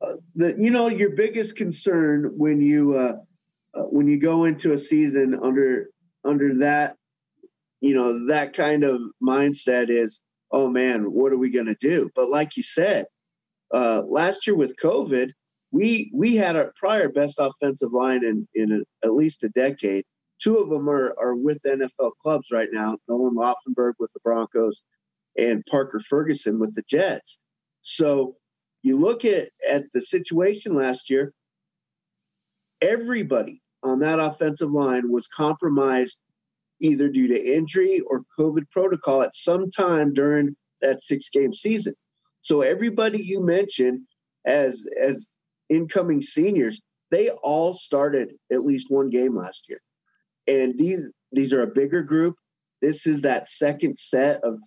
[0.00, 3.16] uh, the you know your biggest concern when you uh,
[3.74, 5.88] uh, when you go into a season under
[6.24, 6.96] under that
[7.80, 12.10] you know that kind of mindset is oh man, what are we going to do?
[12.14, 13.06] But like you said,
[13.72, 15.30] uh, last year with COVID,
[15.70, 20.04] we we had our prior best offensive line in in a, at least a decade.
[20.40, 22.96] Two of them are are with NFL clubs right now.
[23.08, 24.82] Nolan Laufenberg with the Broncos,
[25.36, 27.42] and Parker Ferguson with the Jets.
[27.80, 28.36] So
[28.82, 31.32] you look at at the situation last year.
[32.80, 36.22] Everybody on that offensive line was compromised
[36.80, 41.94] either due to injury or COVID protocol at some time during that six game season.
[42.40, 44.02] So everybody you mentioned
[44.46, 45.32] as as
[45.68, 49.80] incoming seniors, they all started at least one game last year.
[50.46, 52.36] And these these are a bigger group.
[52.80, 54.58] This is that second set of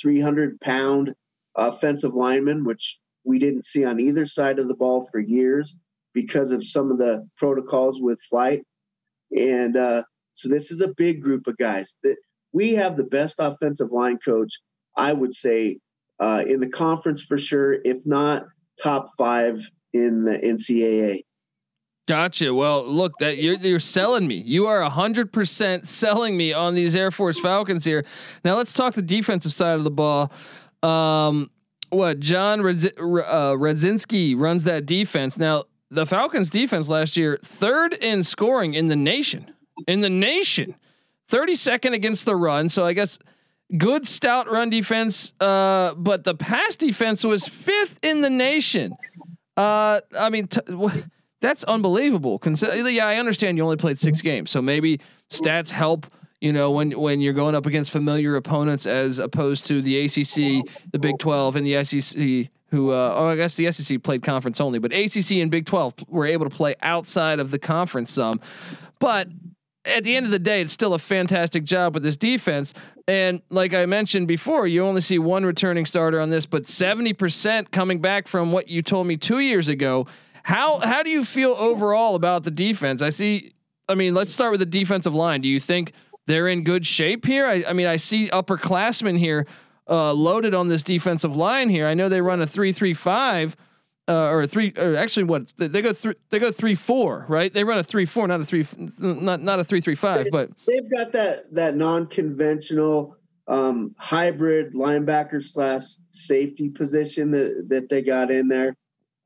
[0.00, 1.14] 300 pound
[1.56, 5.78] offensive linemen, which we didn't see on either side of the ball for years
[6.14, 8.64] because of some of the protocols with flight.
[9.36, 10.02] And uh,
[10.38, 12.16] so this is a big group of guys that
[12.52, 14.52] we have the best offensive line coach,
[14.96, 15.78] I would say,
[16.20, 18.46] uh, in the conference for sure, if not
[18.80, 19.60] top five
[19.92, 21.24] in the NCAA.
[22.06, 22.54] Gotcha.
[22.54, 24.36] Well, look, that you're you're selling me.
[24.36, 28.04] You are hundred percent selling me on these Air Force Falcons here.
[28.44, 30.32] Now let's talk the defensive side of the ball.
[30.82, 31.50] Um,
[31.90, 35.36] what John Redz- uh, Rudzinski runs that defense.
[35.36, 39.52] Now the Falcons defense last year, third in scoring in the nation.
[39.86, 40.74] In the nation,
[41.28, 42.68] thirty second against the run.
[42.68, 43.18] So I guess
[43.76, 45.32] good stout run defense.
[45.40, 48.96] Uh, but the pass defense was fifth in the nation.
[49.56, 50.48] Uh, I mean.
[50.48, 50.60] T-
[51.40, 52.40] that's unbelievable.
[52.44, 56.06] Yeah, I understand you only played six games, so maybe stats help.
[56.40, 60.64] You know, when when you're going up against familiar opponents as opposed to the ACC,
[60.92, 64.60] the Big Twelve, and the SEC, who uh, oh, I guess the SEC played conference
[64.60, 68.40] only, but ACC and Big Twelve were able to play outside of the conference some.
[68.98, 69.28] But
[69.88, 72.74] at the end of the day, it's still a fantastic job with this defense.
[73.06, 77.70] And like I mentioned before, you only see one returning starter on this, but 70%
[77.70, 80.06] coming back from what you told me two years ago.
[80.44, 83.02] How how do you feel overall about the defense?
[83.02, 83.52] I see.
[83.88, 85.40] I mean, let's start with the defensive line.
[85.40, 85.92] Do you think
[86.26, 87.46] they're in good shape here?
[87.46, 89.46] I, I mean, I see upperclassmen here
[89.88, 91.86] uh, loaded on this defensive line here.
[91.86, 93.56] I know they run a three three five.
[94.08, 97.52] Uh, or three, or actually, what they go three, they go three four, right?
[97.52, 98.66] They run a three four, not a three,
[98.96, 103.18] not not a three three five, but they've got that that non conventional
[103.48, 108.74] um, hybrid linebacker slash safety position that that they got in there.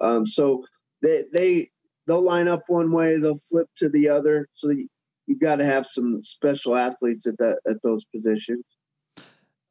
[0.00, 0.64] Um, so
[1.00, 1.70] they they
[2.06, 4.48] they'll line up one way, they'll flip to the other.
[4.50, 4.88] So you,
[5.28, 8.64] have got to have some special athletes at that at those positions.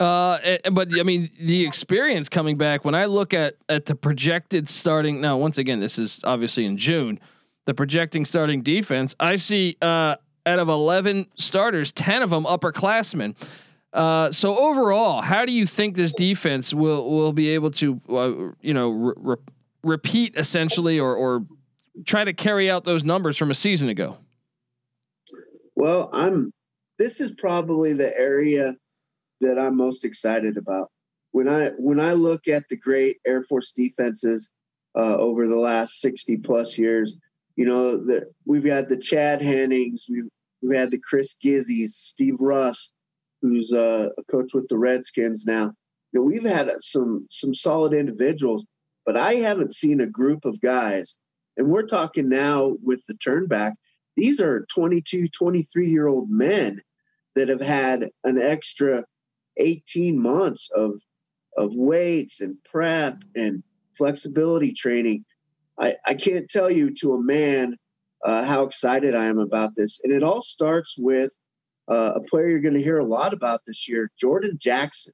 [0.01, 3.93] Uh, eh, but I mean, the experience coming back when I look at at the
[3.93, 5.37] projected starting now.
[5.37, 7.19] Once again, this is obviously in June.
[7.65, 10.15] The projecting starting defense, I see uh,
[10.47, 13.35] out of eleven starters, ten of them upperclassmen.
[13.93, 18.55] Uh, so overall, how do you think this defense will will be able to, uh,
[18.59, 19.35] you know, re-
[19.83, 21.45] repeat essentially or or
[22.07, 24.17] try to carry out those numbers from a season ago?
[25.75, 26.51] Well, I'm
[26.97, 28.77] this is probably the area
[29.41, 30.89] that I'm most excited about.
[31.31, 34.51] When I when I look at the great Air Force defenses
[34.95, 37.19] uh, over the last 60 plus years,
[37.55, 40.27] you know, the, we've had the Chad Hennings, we've,
[40.61, 42.91] we've had the Chris Gizzies, Steve Russ,
[43.41, 45.73] who's uh, a coach with the Redskins now.
[46.11, 48.65] You know, we've had some some solid individuals,
[49.05, 51.17] but I haven't seen a group of guys,
[51.57, 53.73] and we're talking now with the turnback.
[54.17, 56.81] These are 22, 23 year old men
[57.35, 59.05] that have had an extra
[59.61, 61.01] 18 months of
[61.57, 63.63] of weights and prep and
[63.97, 65.25] flexibility training.
[65.79, 67.77] I, I can't tell you to a man
[68.23, 69.99] uh, how excited I am about this.
[70.03, 71.37] And it all starts with
[71.89, 75.13] uh, a player you're going to hear a lot about this year, Jordan Jackson.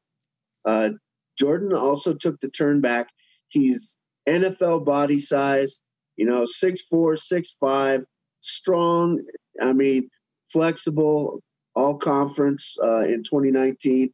[0.65, 0.91] Uh,
[1.39, 3.09] Jordan also took the turn back.
[3.47, 5.79] He's NFL body size,
[6.17, 8.05] you know, six four, six five,
[8.41, 9.23] strong.
[9.61, 10.09] I mean,
[10.51, 11.41] flexible,
[11.75, 14.11] all conference uh, in 2019.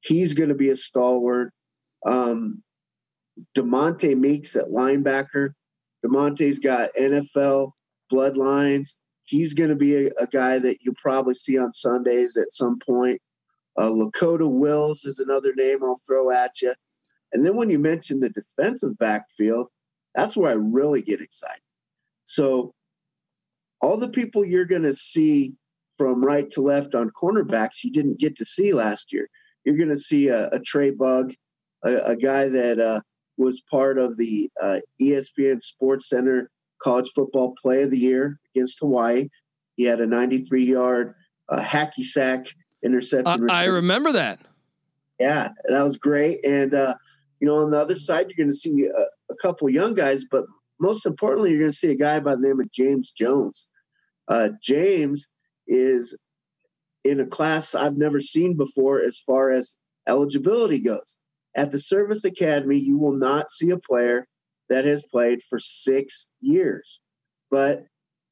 [0.00, 1.52] He's going to be a stalwart.
[2.06, 2.62] Um,
[3.56, 5.50] Demonte Meeks at linebacker.
[6.04, 7.72] Demonte's got NFL
[8.12, 8.96] bloodlines.
[9.24, 12.78] He's going to be a, a, guy that you'll probably see on Sundays at some
[12.78, 13.20] point.
[13.78, 16.74] Uh, Lakota Wills is another name I'll throw at you.
[17.32, 19.68] And then when you mention the defensive backfield,
[20.14, 21.62] that's where I really get excited.
[22.24, 22.74] So,
[23.80, 25.54] all the people you're going to see
[25.96, 29.28] from right to left on cornerbacks, you didn't get to see last year.
[29.64, 31.34] You're going to see a, a Tre Bugg,
[31.84, 33.00] a, a guy that uh,
[33.36, 36.50] was part of the uh, ESPN Sports Center
[36.82, 39.28] College Football Play of the Year against Hawaii.
[39.76, 41.14] He had a 93 yard
[41.48, 42.46] uh, hacky sack
[42.84, 43.50] interception.
[43.50, 44.40] I remember that.
[45.18, 46.44] Yeah, that was great.
[46.44, 46.94] And uh,
[47.40, 50.24] you know, on the other side, you're going to see a, a couple young guys,
[50.30, 50.44] but
[50.78, 53.68] most importantly, you're going to see a guy by the name of James Jones.
[54.28, 55.28] Uh, James
[55.66, 56.18] is
[57.04, 61.16] in a class I've never seen before as far as eligibility goes.
[61.56, 64.26] At the Service Academy, you will not see a player
[64.68, 67.00] that has played for six years.
[67.50, 67.84] But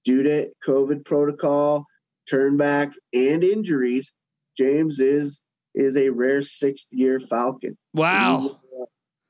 [0.05, 1.85] due to COVID protocol,
[2.33, 4.13] turnback, and injuries,
[4.57, 5.43] James is
[5.75, 7.77] is a rare sixth year Falcon.
[7.95, 8.61] Wow.
[8.81, 8.85] Uh,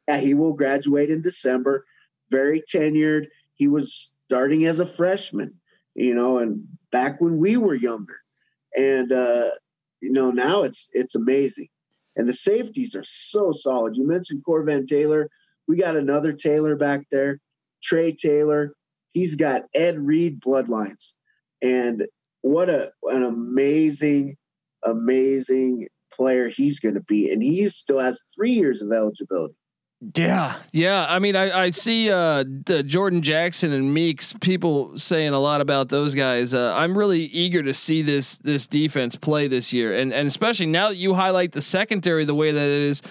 [0.09, 1.85] yeah, he will graduate in December.
[2.31, 3.27] Very tenured.
[3.55, 5.55] He was starting as a freshman,
[5.95, 8.17] you know, and back when we were younger.
[8.77, 9.51] And uh,
[10.01, 11.69] you know, now it's it's amazing.
[12.17, 13.97] And the safeties are so solid.
[13.97, 15.31] You mentioned Corvan Taylor.
[15.69, 17.39] We got another Taylor back there,
[17.83, 18.75] Trey Taylor.
[19.13, 21.13] He's got Ed Reed bloodlines.
[21.63, 22.07] And
[22.43, 24.37] what a an amazing,
[24.85, 27.31] amazing player he's going to be.
[27.31, 29.55] And he still has three years of eligibility.
[30.15, 31.07] Yeah, yeah.
[31.09, 34.33] I mean, I, I see uh, the Jordan Jackson and Meeks.
[34.41, 36.55] People saying a lot about those guys.
[36.55, 40.67] Uh, I'm really eager to see this this defense play this year, and and especially
[40.67, 43.03] now that you highlight the secondary the way that it is.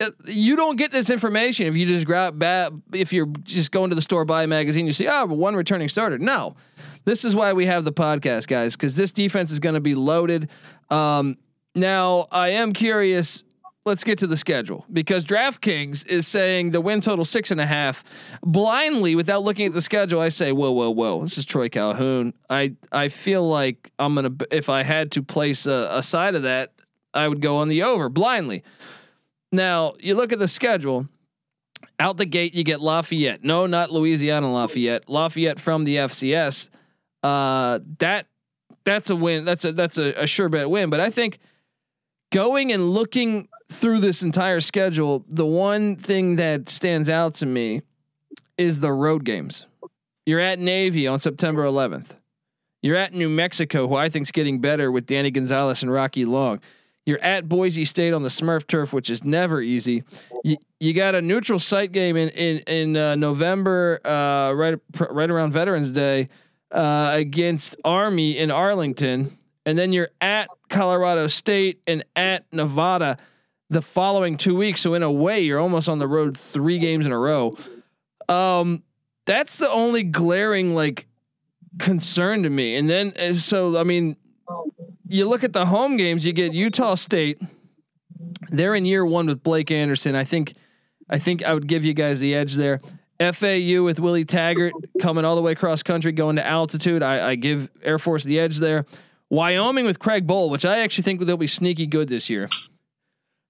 [0.00, 2.72] uh, You don't get this information if you just grab bat.
[2.94, 5.88] If you're just going to the store buy a magazine, you see, oh, one returning
[5.88, 6.16] starter.
[6.18, 6.56] No,
[7.04, 9.94] this is why we have the podcast, guys, because this defense is going to be
[9.94, 10.50] loaded.
[10.88, 11.36] Um,
[11.74, 13.44] now, I am curious
[13.84, 17.66] let's get to the schedule because DraftKings is saying the win total six and a
[17.66, 18.04] half.
[18.42, 21.22] Blindly, without looking at the schedule, I say, whoa, whoa, whoa.
[21.22, 22.34] This is Troy Calhoun.
[22.48, 26.42] I I feel like I'm gonna if I had to place a, a side of
[26.42, 26.72] that,
[27.12, 28.62] I would go on the over blindly.
[29.50, 31.08] Now you look at the schedule.
[31.98, 33.44] Out the gate, you get Lafayette.
[33.44, 35.08] No, not Louisiana Lafayette.
[35.08, 36.68] Lafayette from the FCS.
[37.22, 38.26] Uh, that
[38.84, 39.44] that's a win.
[39.44, 40.90] That's a that's a, a sure bet win.
[40.90, 41.38] But I think
[42.32, 47.82] going and looking through this entire schedule, the one thing that stands out to me
[48.58, 49.66] is the road games.
[50.26, 52.16] You're at Navy on September 11th.
[52.80, 56.24] You're at New Mexico, who I think is getting better with Danny Gonzalez and Rocky
[56.24, 56.60] Long.
[57.04, 60.04] You're at Boise State on the Smurf turf, which is never easy.
[60.44, 64.78] You, you got a neutral site game in in in uh, November, uh, right
[65.10, 66.28] right around Veterans Day,
[66.70, 73.16] uh, against Army in Arlington, and then you're at Colorado State and at Nevada
[73.70, 74.80] the following two weeks.
[74.80, 77.52] So in a way, you're almost on the road three games in a row.
[78.28, 78.82] Um,
[79.24, 81.06] that's the only glaring like
[81.78, 82.76] concern to me.
[82.76, 84.16] And then uh, so I mean,
[85.08, 86.24] you look at the home games.
[86.24, 87.40] You get Utah State.
[88.50, 90.14] They're in year one with Blake Anderson.
[90.14, 90.54] I think,
[91.08, 92.80] I think I would give you guys the edge there.
[93.18, 97.02] FAU with Willie Taggart coming all the way across country, going to altitude.
[97.02, 98.84] I, I give Air Force the edge there.
[99.32, 102.50] Wyoming with Craig Bohl, which I actually think they'll be sneaky good this year.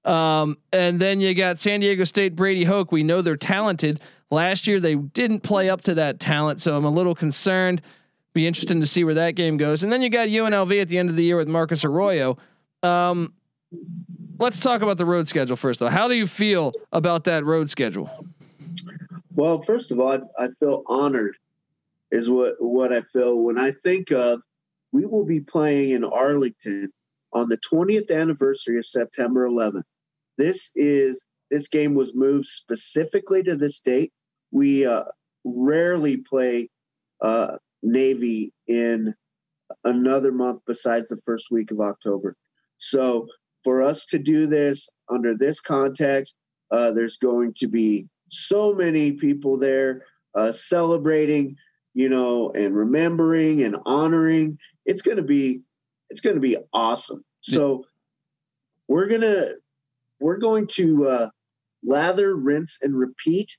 [0.05, 2.93] Um, and then you got San Diego State Brady Hoke.
[2.93, 4.01] We know they're talented.
[4.31, 7.83] Last year they didn't play up to that talent, so I'm a little concerned.
[8.33, 9.83] Be interesting to see where that game goes.
[9.83, 12.39] And then you got UNLV at the end of the year with Marcus Arroyo.
[12.85, 13.33] Um,
[14.39, 15.89] let's talk about the road schedule first, though.
[15.89, 18.09] How do you feel about that road schedule?
[19.35, 21.39] Well, first of all, I, I feel honored,
[22.13, 24.43] is what what I feel when I think of.
[24.93, 26.93] We will be playing in Arlington
[27.33, 29.85] on the 20th anniversary of September 11th.
[30.39, 34.11] This is this game was moved specifically to this date.
[34.53, 35.05] We uh,
[35.45, 36.71] rarely play
[37.21, 39.15] uh, Navy in
[39.85, 42.37] another month besides the first week of October.
[42.79, 43.27] So
[43.65, 46.37] for us to do this under this context,
[46.71, 51.57] uh, there's going to be so many people there uh, celebrating,
[51.95, 54.59] you know, and remembering and honoring.
[54.85, 55.63] It's going to be,
[56.11, 57.23] it's going to be awesome.
[57.41, 57.85] So
[58.89, 59.53] we're gonna,
[60.21, 61.29] we're going to uh,
[61.83, 63.51] lather, rinse, and repeat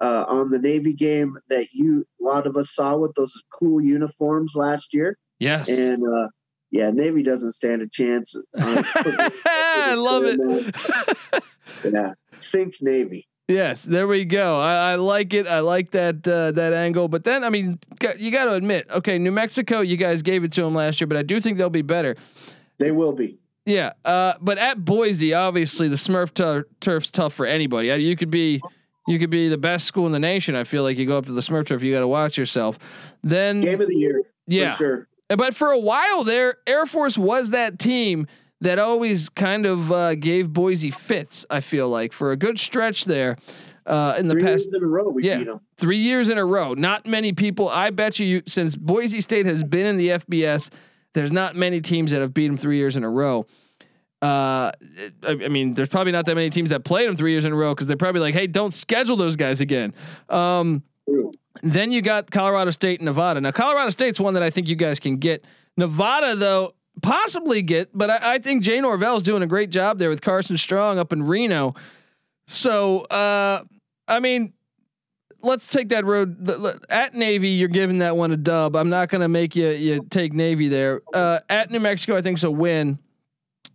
[0.00, 3.80] uh, on the Navy game that you a lot of us saw with those cool
[3.80, 5.16] uniforms last year.
[5.38, 5.68] Yes.
[5.68, 6.28] And uh,
[6.70, 8.36] yeah, Navy doesn't stand a chance.
[8.58, 8.82] Uh,
[9.84, 11.44] I love it.
[11.84, 13.26] yeah, sink Navy.
[13.48, 14.58] Yes, there we go.
[14.58, 15.46] I, I like it.
[15.46, 17.08] I like that uh, that angle.
[17.08, 17.78] But then, I mean,
[18.18, 21.06] you got to admit, okay, New Mexico, you guys gave it to them last year,
[21.08, 22.16] but I do think they'll be better.
[22.78, 23.38] They will be.
[23.66, 27.88] Yeah, uh, but at Boise, obviously the Smurf tur- turf's tough for anybody.
[27.88, 28.60] You could be,
[29.06, 30.56] you could be the best school in the nation.
[30.56, 32.78] I feel like you go up to the Smurf turf, you got to watch yourself.
[33.22, 34.22] Then, Game of the year.
[34.48, 35.08] yeah, For sure.
[35.28, 38.26] but for a while there, Air Force was that team
[38.62, 41.44] that always kind of uh, gave Boise fits.
[41.50, 43.36] I feel like for a good stretch there
[43.86, 45.38] uh, in the Three past years in a row, we Yeah.
[45.38, 45.60] beat them.
[45.76, 46.72] three years in a row.
[46.74, 47.68] Not many people.
[47.68, 50.70] I bet you, you, since Boise State has been in the FBS,
[51.14, 53.46] there's not many teams that have beat them three years in a row.
[54.22, 54.70] Uh,
[55.24, 57.52] I, I mean, there's probably not that many teams that played them three years in
[57.52, 59.92] a row because they're probably like, hey, don't schedule those guys again.
[60.28, 60.84] Um,
[61.64, 63.40] then you got Colorado State and Nevada.
[63.40, 65.44] Now, Colorado State's one that I think you guys can get.
[65.76, 70.08] Nevada, though, possibly get, but I, I think Jay Norvell's doing a great job there
[70.08, 71.74] with Carson Strong up in Reno.
[72.46, 73.64] So, uh,
[74.08, 74.52] I mean,
[75.42, 76.48] let's take that road
[76.88, 77.50] at Navy.
[77.50, 78.76] You're giving that one a dub.
[78.76, 81.02] I'm not going to make you you take Navy there.
[81.12, 82.98] Uh, at New Mexico, I think it's a win.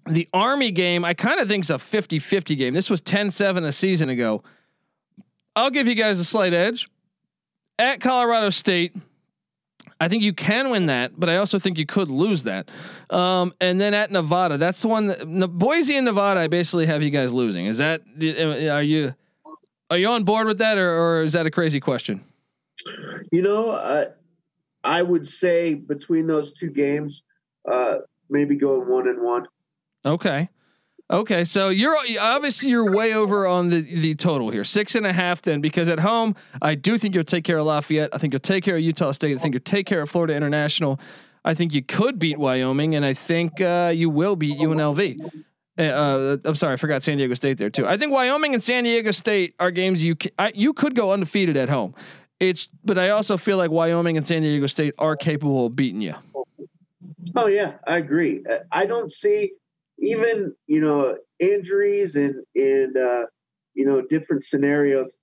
[0.10, 2.74] The Army game, I kind of think is a 50-50 game.
[2.74, 4.42] This was 10-7 a season ago.
[5.56, 6.88] I'll give you guys a slight edge.
[7.78, 8.96] At Colorado State,
[10.00, 12.70] I think you can win that, but I also think you could lose that.
[13.10, 16.40] Um, and then at Nevada, that's the one that Boise and Nevada.
[16.40, 17.66] I basically have you guys losing.
[17.66, 19.16] Is that are you
[19.90, 22.24] are you on board with that, or, or is that a crazy question?
[23.32, 24.06] You know, uh,
[24.84, 27.24] I would say between those two games,
[27.68, 29.48] uh, maybe going one and one.
[30.06, 30.50] Okay.
[31.10, 35.14] Okay, so you're obviously you're way over on the the total here, six and a
[35.14, 35.42] half.
[35.42, 38.10] Then because at home, I do think you'll take care of Lafayette.
[38.12, 39.38] I think you'll take care of Utah State.
[39.38, 41.00] I think you'll take care of Florida International.
[41.46, 45.46] I think you could beat Wyoming, and I think uh, you will beat UNLV.
[45.80, 47.88] Uh, uh, I'm sorry, I forgot San Diego State there too.
[47.88, 51.56] I think Wyoming and San Diego State are games you I, you could go undefeated
[51.56, 51.96] at home.
[52.42, 56.02] It's but I also feel like Wyoming and San Diego State are capable of beating
[56.02, 56.16] you.
[57.34, 58.44] Oh yeah, I agree.
[58.74, 59.52] I don't see
[60.00, 63.26] even you know injuries and and uh,
[63.74, 65.18] you know different scenarios.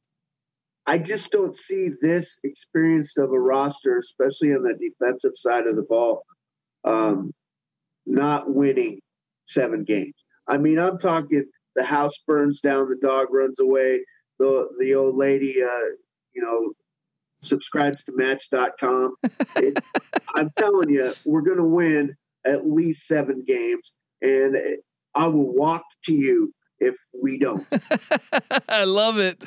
[0.86, 5.76] I just don't see this experience of a roster, especially on the defensive side of
[5.76, 6.24] the ball,
[6.84, 7.32] um,
[8.04, 9.00] not winning
[9.46, 10.14] seven games.
[10.46, 14.04] I mean, I'm talking the house burns down, the dog runs away,
[14.38, 15.88] the the old lady, uh,
[16.34, 16.72] you know,
[17.40, 19.14] subscribes to Match.com.
[19.56, 19.82] It,
[20.34, 22.14] I'm telling you, we're going to win
[22.44, 24.56] at least seven games and
[25.14, 27.66] I will walk to you if we don't.
[28.68, 29.42] I love it.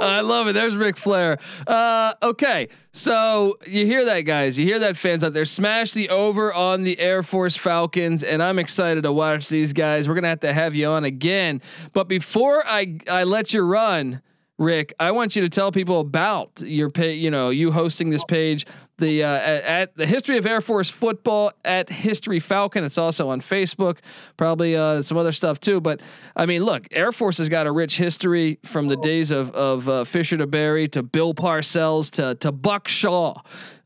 [0.00, 0.52] I love it.
[0.52, 1.38] There's Ric Flair.
[1.66, 4.58] Uh, okay, so you hear that, guys.
[4.58, 5.46] You hear that, fans out there.
[5.46, 10.08] Smash the over on the Air Force Falcons, and I'm excited to watch these guys.
[10.08, 11.62] We're gonna have to have you on again,
[11.92, 14.22] but before I I let you run.
[14.58, 17.22] Rick, I want you to tell people about your page.
[17.22, 18.64] You know, you hosting this page,
[18.96, 22.82] the uh, at, at, the history of Air Force football at History Falcon.
[22.82, 23.98] It's also on Facebook,
[24.38, 25.82] probably uh, some other stuff too.
[25.82, 26.00] But
[26.34, 29.90] I mean, look, Air Force has got a rich history from the days of of
[29.90, 33.34] uh, Fisher DeBerry to Bill Parcells to to Buck Shaw.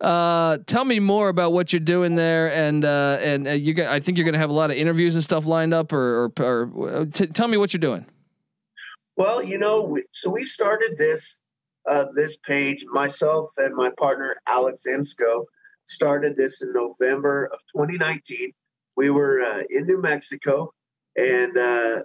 [0.01, 3.75] Uh, tell me more about what you're doing there, and uh, and uh, you.
[3.75, 5.93] Got, I think you're going to have a lot of interviews and stuff lined up,
[5.93, 8.07] or, or, or t- tell me what you're doing.
[9.21, 11.43] Well, you know, so we started this
[11.87, 12.87] uh, this page.
[12.91, 15.45] Myself and my partner Alex Insco
[15.85, 18.51] started this in November of 2019.
[18.97, 20.73] We were uh, in New Mexico,
[21.19, 21.99] and uh,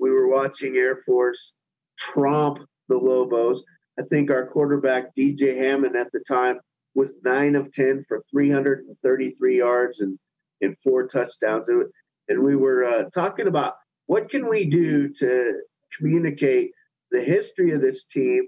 [0.00, 1.56] we were watching Air Force
[1.98, 3.62] tromp the Lobos.
[4.00, 6.58] I think our quarterback DJ Hammond at the time
[6.94, 10.18] was nine of ten for 333 yards and
[10.62, 11.68] and four touchdowns.
[11.68, 13.74] And we were uh, talking about
[14.06, 15.60] what can we do to
[15.96, 16.72] communicate
[17.10, 18.46] the history of this team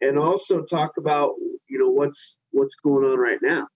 [0.00, 1.32] and also talk about
[1.68, 3.66] you know what's what's going on right now.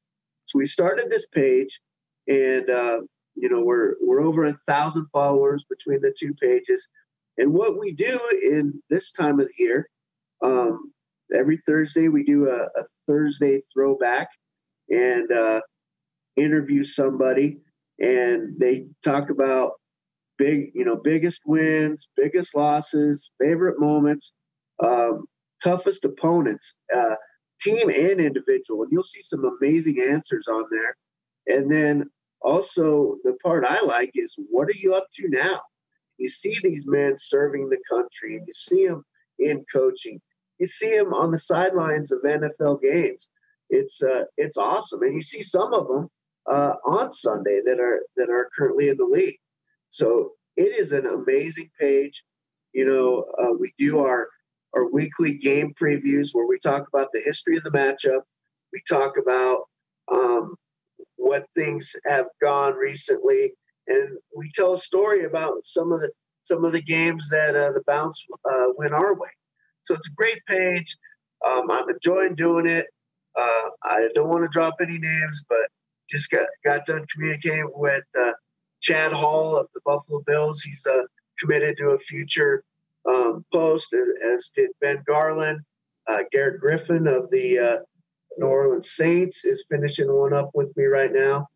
[0.47, 1.81] So we started this page
[2.29, 3.01] and uh,
[3.35, 6.89] you know we're we're over a thousand followers between the two pages.
[7.39, 9.89] And what we do in this time of the year
[10.43, 10.93] um,
[11.35, 14.29] every thursday we do a, a thursday throwback
[14.91, 15.61] and uh,
[16.37, 17.59] interview somebody
[17.99, 19.73] and they talk about
[20.43, 24.35] big, you know, biggest wins, biggest losses, favorite moments,
[24.83, 25.25] um,
[25.63, 27.15] toughest opponents, uh,
[27.61, 28.83] team and individual.
[28.83, 30.97] And you'll see some amazing answers on there.
[31.47, 35.61] And then also the part I like is what are you up to now?
[36.19, 39.05] You see these men serving the country, and you see them
[39.39, 40.21] in coaching.
[40.59, 43.29] You see them on the sidelines of NFL games.
[43.71, 46.09] It's uh, it's awesome, and you see some of them
[46.51, 49.39] uh, on Sunday that are that are currently in the league.
[49.93, 52.25] So it is an amazing page.
[52.73, 54.27] You know, uh, we do our
[54.75, 58.23] our weekly game previews where we talk about the history of the matchup.
[58.73, 59.65] We talk about
[60.11, 60.57] um,
[61.17, 63.53] what things have gone recently,
[63.87, 66.11] and we tell a story about some of the
[66.43, 69.29] some of the games that uh, the bounce uh, went our way.
[69.83, 70.97] So it's a great page.
[71.47, 72.87] Um, I'm enjoying doing it.
[73.39, 75.69] Uh, I don't want to drop any names, but
[76.09, 78.33] just got got done communicating with uh,
[78.83, 80.63] Chad Hall of the Buffalo Bills.
[80.63, 81.03] He's uh,
[81.39, 82.65] committed to a future
[83.09, 85.61] um, post, as did Ben Garland.
[86.09, 87.77] Uh, Garrett Griffin of the uh,
[88.39, 91.47] New Orleans Saints is finishing one up with me right now.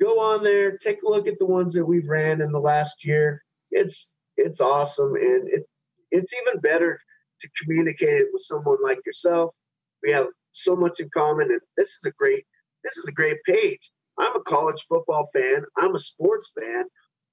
[0.00, 3.04] Go on there, take a look at the ones that we've ran in the last
[3.04, 3.42] year.
[3.72, 5.68] It's it's awesome, and it
[6.12, 6.98] it's even better
[7.40, 9.54] to communicate it with someone like yourself.
[10.02, 12.46] We have so much in common, and this is a great
[12.84, 13.90] this is a great page.
[14.18, 15.64] I'm a college football fan.
[15.76, 16.84] I'm a sports fan.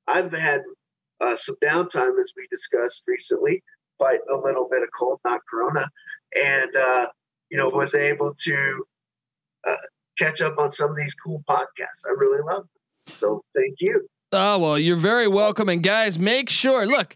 [0.07, 0.61] I've had
[1.21, 3.63] uh, some downtime, as we discussed recently,
[3.97, 5.87] fighting a little bit of cold, not corona,
[6.35, 7.07] and uh,
[7.49, 8.85] you know was able to
[9.67, 9.75] uh,
[10.17, 12.05] catch up on some of these cool podcasts.
[12.07, 13.15] I really love them.
[13.17, 14.07] So thank you.
[14.31, 15.69] Oh well, you're very welcome.
[15.69, 17.15] And guys, make sure look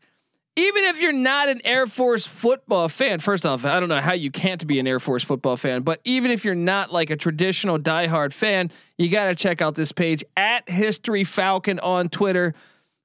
[0.59, 4.11] even if you're not an Air Force football fan, first off, I don't know how
[4.11, 7.15] you can't be an Air Force football fan, but even if you're not like a
[7.15, 12.53] traditional diehard fan, you got to check out this page at History Falcon on Twitter.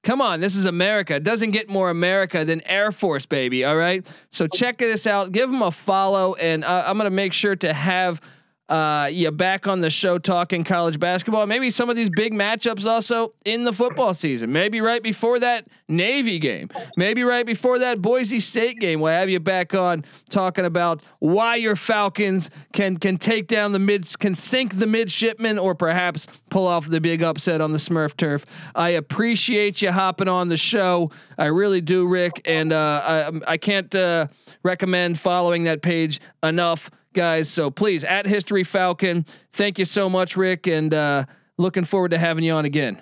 [0.03, 1.15] Come on, this is America.
[1.15, 3.63] It doesn't get more America than Air Force, baby.
[3.63, 4.05] All right.
[4.29, 5.31] So check this out.
[5.31, 8.19] Give them a follow, and uh, I'm gonna make sure to have
[8.67, 11.45] uh, yeah, back on the show talking college basketball.
[11.45, 14.51] Maybe some of these big matchups also in the football season.
[14.51, 16.69] Maybe right before that Navy game.
[16.97, 19.01] Maybe right before that Boise State game.
[19.01, 23.79] We'll have you back on talking about why your Falcons can can take down the
[23.79, 28.17] mid, can sink the midshipmen, or perhaps pull off the big upset on the Smurf
[28.17, 28.45] turf.
[28.73, 31.11] I appreciate you hopping on the show.
[31.37, 34.25] I really do, Rick, and uh, I I can't uh,
[34.63, 37.49] recommend following that page enough guys.
[37.49, 41.25] So please, at History Falcon, thank you so much, Rick, and uh,
[41.57, 43.01] looking forward to having you on again.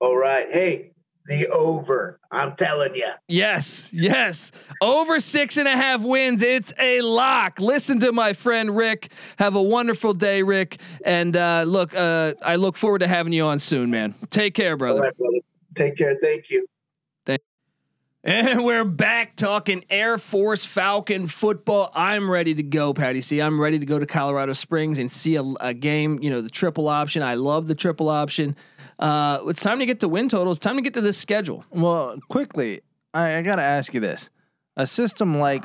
[0.00, 0.46] All right.
[0.50, 0.92] Hey,
[1.26, 2.18] the over.
[2.30, 3.10] I'm telling you.
[3.26, 4.52] Yes, yes.
[4.80, 6.42] Over six and a half wins.
[6.42, 7.60] It's a lock.
[7.60, 9.12] Listen to my friend Rick.
[9.38, 10.80] Have a wonderful day, Rick.
[11.04, 14.14] And uh, look, uh, I look forward to having you on soon, man.
[14.30, 15.02] Take care, brother.
[15.02, 15.38] Right, brother.
[15.74, 16.16] Take care.
[16.20, 16.66] Thank you.
[18.24, 21.90] And we're back talking Air Force Falcon football.
[21.94, 23.40] I'm ready to go, Patty C.
[23.40, 26.18] I'm ready to go to Colorado Springs and see a, a game.
[26.20, 27.22] You know, the triple option.
[27.22, 28.56] I love the triple option.
[28.98, 30.58] Uh, it's time to get to win totals.
[30.58, 31.64] Time to get to this schedule.
[31.70, 32.80] Well, quickly,
[33.14, 34.30] I, I got to ask you this:
[34.76, 35.64] a system like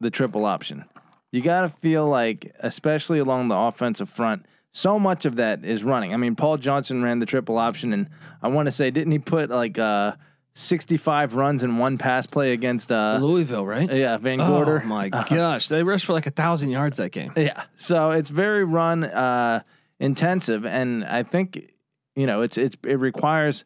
[0.00, 0.86] the triple option,
[1.32, 5.84] you got to feel like, especially along the offensive front, so much of that is
[5.84, 6.14] running.
[6.14, 8.08] I mean, Paul Johnson ran the triple option, and
[8.42, 10.14] I want to say, didn't he put like uh,
[10.54, 13.90] 65 runs and one pass play against uh, Louisville, right?
[13.92, 14.82] yeah Van Gorder?
[14.84, 17.32] Oh my gosh, they rushed for like a thousand yards that game.
[17.36, 17.64] Yeah.
[17.76, 19.62] So it's very run uh,
[19.98, 21.72] intensive, and I think
[22.14, 23.64] you know it's it's it requires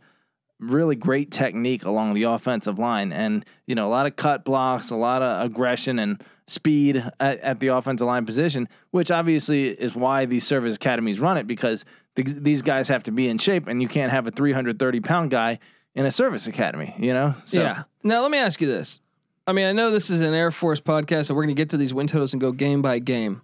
[0.61, 4.91] really great technique along the offensive line, and you know a lot of cut blocks,
[4.91, 9.95] a lot of aggression and speed at, at the offensive line position, which obviously is
[9.95, 11.85] why these service academies run it because
[12.17, 15.31] th- these guys have to be in shape, and you can't have a 330 pound
[15.31, 15.59] guy
[15.95, 16.95] in a service academy.
[16.99, 17.35] You know.
[17.45, 17.83] So, Yeah.
[18.03, 19.01] Now let me ask you this.
[19.47, 21.71] I mean, I know this is an Air Force podcast, so we're going to get
[21.71, 23.41] to these win totals and go game by game.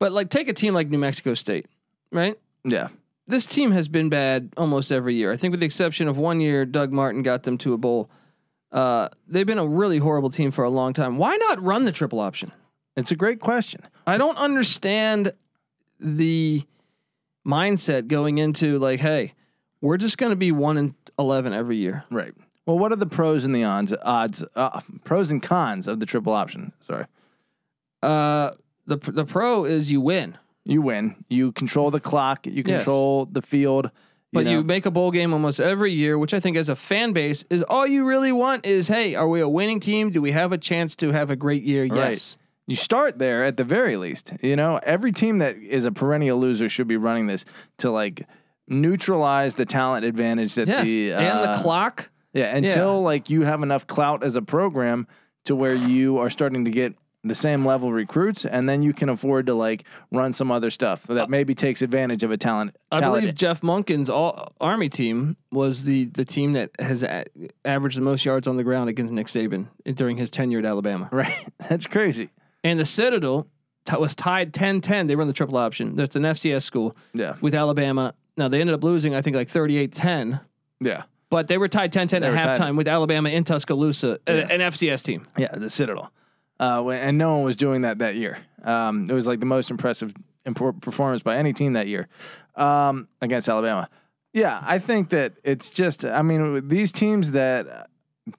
[0.00, 1.66] But like, take a team like New Mexico State,
[2.12, 2.36] right?
[2.64, 2.88] Yeah.
[3.26, 5.30] This team has been bad almost every year.
[5.32, 8.10] I think, with the exception of one year, Doug Martin got them to a bowl.
[8.72, 11.18] Uh, they've been a really horrible team for a long time.
[11.18, 12.52] Why not run the triple option?
[12.96, 13.82] It's a great question.
[14.06, 15.32] I don't understand
[16.00, 16.64] the
[17.46, 19.34] mindset going into like, hey,
[19.80, 22.04] we're just going to be one in eleven every year.
[22.10, 22.32] Right.
[22.66, 23.94] Well, what are the pros and the odds?
[24.02, 26.72] Odds, uh, pros and cons of the triple option.
[26.80, 27.06] Sorry.
[28.02, 28.50] Uh,
[28.86, 30.36] the the pro is you win.
[30.64, 31.16] You win.
[31.28, 32.46] You control the clock.
[32.46, 32.82] You Yes.
[32.82, 33.90] control the field.
[34.30, 37.14] But you, make a bowl game almost every year, which I think as a fan
[37.14, 40.10] base is all you really want is, hey, are we a winning team?
[40.10, 41.86] Do we have a chance to have a great year?
[41.86, 42.10] Right.
[42.10, 42.36] Yes.
[42.66, 44.34] you start there at the very least.
[44.42, 47.46] You know, every team that is a perennial loser should be running this
[47.78, 48.26] to like
[48.68, 50.86] neutralize the talent advantage that Yes.
[50.86, 52.10] the and uh, the clock.
[52.34, 55.06] Yeah, until like you have enough clout as a program
[55.46, 56.94] to where you are starting to get
[57.24, 61.02] the same level recruits, and then you can afford to like run some other stuff
[61.04, 62.76] that maybe takes advantage of a talent.
[62.92, 67.24] I talent believe Jeff Monken's all army team was the the team that has a-
[67.64, 71.08] averaged the most yards on the ground against Nick Saban during his tenure at Alabama.
[71.12, 71.48] right?
[71.68, 72.28] That's crazy.
[72.62, 73.48] And the Citadel
[73.84, 75.08] t- was tied 10-10.
[75.08, 75.96] They run the triple option.
[75.96, 78.14] That's an FCS school Yeah, with Alabama.
[78.38, 80.40] Now they ended up losing, I think, like 38-10.
[80.80, 82.56] yeah, But they were tied 10-10 They at tied.
[82.58, 84.46] halftime with Alabama in Tuscaloosa, a- Yeah.
[84.50, 85.24] an FCS team.
[85.36, 85.54] yeah.
[85.54, 86.10] The Citadel,
[86.60, 88.38] uh, and no one was doing that that year.
[88.64, 90.14] Um, it was like the most impressive
[90.46, 92.08] impor- performance by any team that year
[92.56, 93.88] um, against Alabama.
[94.32, 96.04] Yeah, I think that it's just.
[96.04, 97.88] I mean, these teams that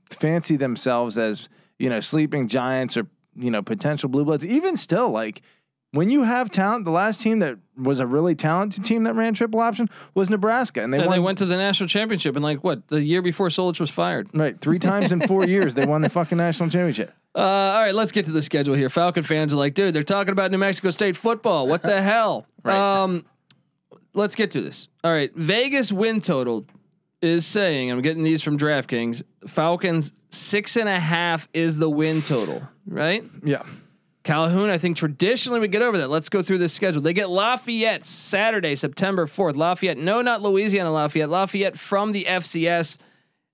[0.09, 5.09] fancy themselves as you know sleeping giants or you know potential blue bloods, even still,
[5.09, 5.41] like
[5.91, 9.33] when you have talent, the last team that was a really talented team that ran
[9.33, 12.43] triple option was Nebraska, and they And won they went to the national championship and
[12.43, 14.29] like what the year before Solich was fired.
[14.33, 15.75] right three times in four years.
[15.75, 17.13] They won the fucking national championship.
[17.35, 18.89] Uh, all right, let's get to the schedule here.
[18.89, 21.67] Falcon fans are like, dude, they're talking about New Mexico State football.
[21.67, 22.45] What the hell?
[22.63, 22.75] Right.
[23.03, 23.25] Um,
[24.13, 24.89] let's get to this.
[25.03, 26.65] All right, Vegas win total
[27.21, 29.23] is saying I'm getting these from DraftKings.
[29.47, 33.23] Falcons six and a half is the win total, right?
[33.45, 33.63] Yeah,
[34.23, 36.09] Calhoun, I think traditionally we get over that.
[36.09, 37.01] Let's go through this schedule.
[37.01, 39.55] They get Lafayette Saturday, September 4th.
[39.55, 41.29] Lafayette, no, not Louisiana Lafayette.
[41.29, 42.97] Lafayette from the FCS.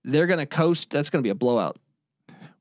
[0.04, 0.90] They're going to coast.
[0.90, 1.78] That's going to be a blowout.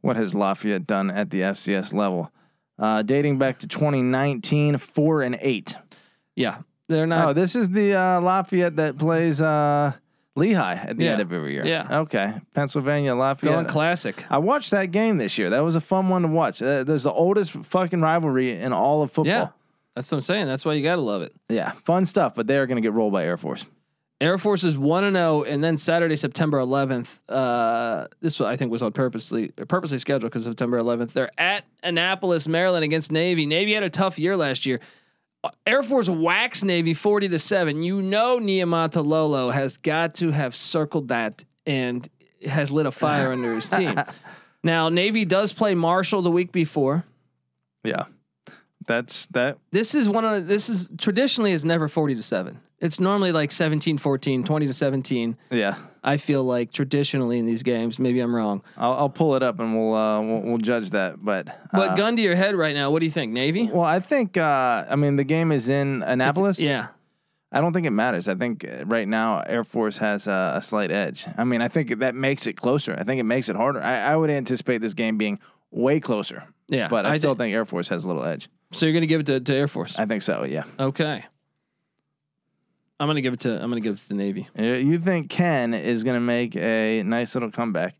[0.02, 2.30] what has Lafayette done at the FCS level?
[2.78, 5.76] Uh, dating back to 2019, four and eight.
[6.36, 6.58] Yeah.
[6.88, 7.28] They're not.
[7.28, 9.92] oh, this is the uh, Lafayette that plays uh,
[10.36, 11.12] Lehigh at the Yeah.
[11.12, 11.64] end of every year.
[11.66, 12.00] Yeah.
[12.00, 12.34] Okay.
[12.54, 13.54] Pennsylvania Lafayette.
[13.54, 14.24] Going classic.
[14.30, 15.50] I watched that game this year.
[15.50, 16.60] That was a fun one to watch.
[16.60, 19.26] Uh, there's the oldest fucking rivalry in all of football.
[19.32, 19.48] Yeah.
[19.94, 20.46] That's what I'm saying.
[20.46, 21.32] That's why you got to love it.
[21.48, 22.34] Yeah, fun stuff.
[22.34, 23.64] But they're going to get rolled by Air Force.
[24.20, 27.20] Air Force is one and zero, and then Saturday, September 11th.
[27.28, 31.12] Uh, this I think was on purposely purposely scheduled because September 11th.
[31.12, 33.46] They're at Annapolis, Maryland, against Navy.
[33.46, 34.80] Navy had a tough year last year.
[35.66, 37.82] Air Force waxed Navy 40 to seven.
[37.82, 42.08] You know, Niumatalolo has got to have circled that and
[42.46, 44.00] has lit a fire under his team.
[44.64, 47.04] Now, Navy does play Marshall the week before.
[47.84, 48.06] Yeah,
[48.86, 49.58] that's that.
[49.72, 52.58] This is one of the, this is traditionally is never 40 to 7.
[52.80, 55.36] It's normally like 17 14, 20 to 17.
[55.50, 58.62] Yeah, I feel like traditionally in these games, maybe I'm wrong.
[58.76, 61.24] I'll, I'll pull it up and we'll uh, we'll, we'll judge that.
[61.24, 63.32] But But uh, gun to your head right now, what do you think?
[63.32, 63.68] Navy?
[63.72, 66.58] well, I think uh, I mean the game is in Annapolis.
[66.58, 66.88] Yeah.
[67.52, 68.26] I don't think it matters.
[68.26, 71.24] I think uh, right now Air Force has a, a slight edge.
[71.38, 72.96] I mean, I think that makes it closer.
[72.98, 73.80] I think it makes it harder.
[73.80, 75.38] I, I would anticipate this game being
[75.70, 76.88] way closer, Yeah.
[76.88, 78.48] but I, still thi- think Air Force has a little edge.
[78.72, 79.96] so you're going to give it to, to Air Force.
[80.00, 80.42] I think so.
[80.42, 80.64] Yeah.
[80.80, 81.24] okay.
[83.04, 84.48] I'm going to give it to I'm to give it to Navy.
[84.56, 87.94] You- think Ken is going to make a nice little comeback?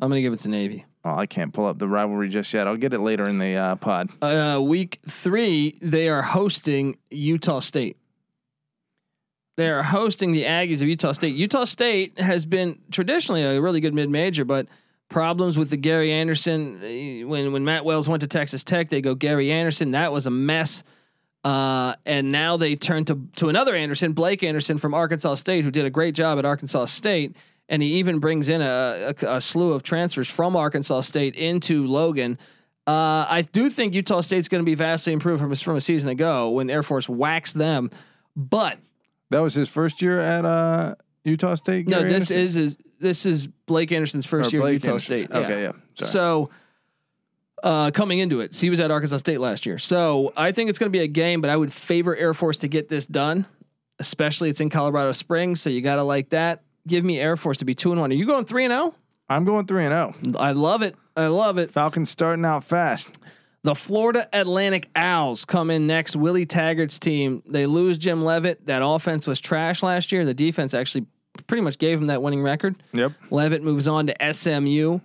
[0.00, 0.84] I'm going to give it to Navy.
[1.04, 2.66] Oh, I can't pull up the rivalry just yet.
[2.66, 4.10] I'll get it later in the uh, pod.
[4.20, 7.98] Uh, week 3, they are hosting Utah State.
[9.56, 11.36] They are hosting the Aggies of Utah State.
[11.36, 14.66] Utah State has been traditionally a really good mid-major, but
[15.08, 16.80] problems with the Gary Anderson.
[16.82, 19.92] eh, When when Matt Wells went to Texas Tech, they go Gary Anderson.
[19.92, 20.82] That was a mess.
[21.42, 25.70] Uh, and now they turn to to another Anderson, Blake Anderson from Arkansas State, who
[25.70, 27.36] did a great job at Arkansas State.
[27.68, 31.86] And he even brings in a, a, a slew of transfers from Arkansas State into
[31.86, 32.36] Logan.
[32.86, 36.08] Uh, I do think Utah State's going to be vastly improved from from a season
[36.08, 37.88] ago when Air Force waxed them.
[38.36, 38.78] But
[39.30, 41.86] That was his first year at uh, Utah State.
[41.86, 42.36] no, this Anderson?
[42.38, 45.06] is, is this is Blake Anderson's first Or year at Utah Anderson.
[45.06, 45.28] State.
[45.30, 45.38] Yeah.
[45.38, 45.72] Okay, yeah.
[45.94, 46.10] Sorry.
[46.10, 46.50] So,
[47.62, 49.78] uh, coming into it, so he was at Arkansas State last year.
[49.78, 52.58] So I think it's going to be a game, but I would favor Air Force
[52.58, 53.46] to get this done.
[53.98, 56.62] Especially it's in Colorado Springs, so you got to like that.
[56.86, 58.10] Give me Air Force to be two and one.
[58.10, 58.94] Are you going three and zero?
[59.28, 60.38] I'm going three and zero.
[60.38, 60.96] I love it.
[61.16, 61.70] I love it.
[61.70, 63.18] Falcons starting out fast.
[63.62, 66.16] The Florida Atlantic Owls come in next.
[66.16, 67.42] Willie Taggart's team.
[67.46, 68.66] They lose Jim Leavitt.
[68.66, 70.24] That offense was trash last year.
[70.24, 71.04] The defense actually
[71.46, 72.76] pretty much gave him that winning record.
[72.94, 73.12] Yep.
[73.30, 75.00] Leavitt moves on to SMU.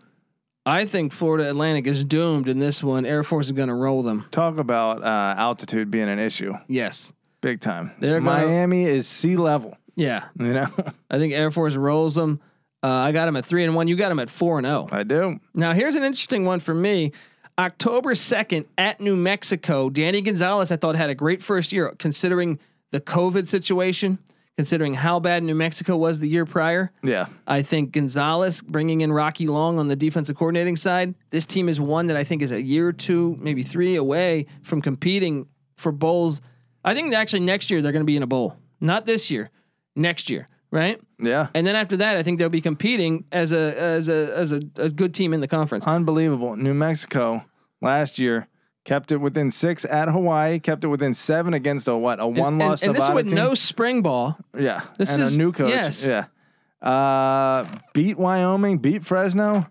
[0.66, 3.05] I think Florida Atlantic is doomed in this one.
[3.05, 4.26] Air Force is going to roll them.
[4.32, 7.13] Talk about uh, altitude being an issue, Yes.
[7.41, 7.91] big time.
[7.99, 9.78] They're gonna- Miami is sea level.
[9.95, 10.26] Yeah.
[10.39, 10.68] You know,
[11.09, 12.41] I think Air Force rolls them.
[12.84, 13.88] Uh, I got them at three and one.
[13.88, 14.88] You got them at four and zero.
[14.91, 15.39] I do.
[15.53, 17.11] Now here's an interesting one for me.
[17.57, 19.89] October second at New Mexico.
[19.89, 22.59] Danny Gonzalez, I thought had a great first year, considering
[22.91, 24.20] the COVID situation,
[24.58, 26.91] considering how bad New Mexico was the year prior.
[27.03, 27.28] Yeah.
[27.45, 31.14] I think Gonzalez bringing in Rocky Long on the defensive coordinating side.
[31.30, 34.45] This team is one that I think is a year or two, maybe three away
[34.62, 36.41] from competing for bowls.
[36.84, 38.58] I think actually next year they're going to be in a bowl.
[38.80, 39.49] Not this year,
[39.95, 41.01] next year, right?
[41.20, 41.47] Yeah.
[41.53, 44.62] And then after that, I think they'll be competing as a as a as a,
[44.78, 45.88] a good team in the conference.
[45.88, 46.56] Unbelievable.
[46.56, 47.43] New Mexico
[47.82, 48.47] last year
[48.86, 52.20] kept it within six at Hawaii, kept it within seven against a what?
[52.20, 53.36] A And- one and, loss and, this with team?
[53.36, 54.38] no spring ball.
[54.58, 54.82] Yeah.
[54.98, 55.70] this and is- a new coach.
[55.70, 56.08] yes.
[56.08, 56.26] Yeah.
[56.88, 59.66] Uh, beat Wyoming, beat Fresno.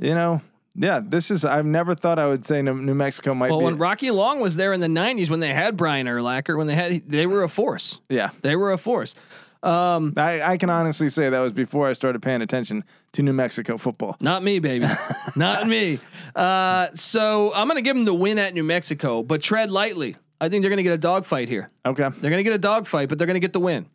[0.00, 0.40] You know,
[0.74, 3.64] yeah, this is, I've never thought I would say New, New Mexico might Well, be.
[3.66, 6.74] when Rocky Long was there in the '90s, when they had Brian Urlacher, when they
[6.74, 8.00] had they were a force.
[8.08, 8.30] yeah.
[8.42, 9.14] They were a force.
[9.62, 13.32] Um, I, I can honestly say that was before I started paying attention to New
[13.32, 14.16] Mexico football.
[14.20, 14.86] Not me, baby.
[15.36, 15.98] Not me.
[16.34, 20.16] Uh, so I'm going to give them the win at New Mexico, but tread lightly.
[20.40, 21.70] I think they're going to get a dogfight here.
[21.84, 22.02] Okay.
[22.02, 23.86] They're going to get a dogfight, but they're going to get the win.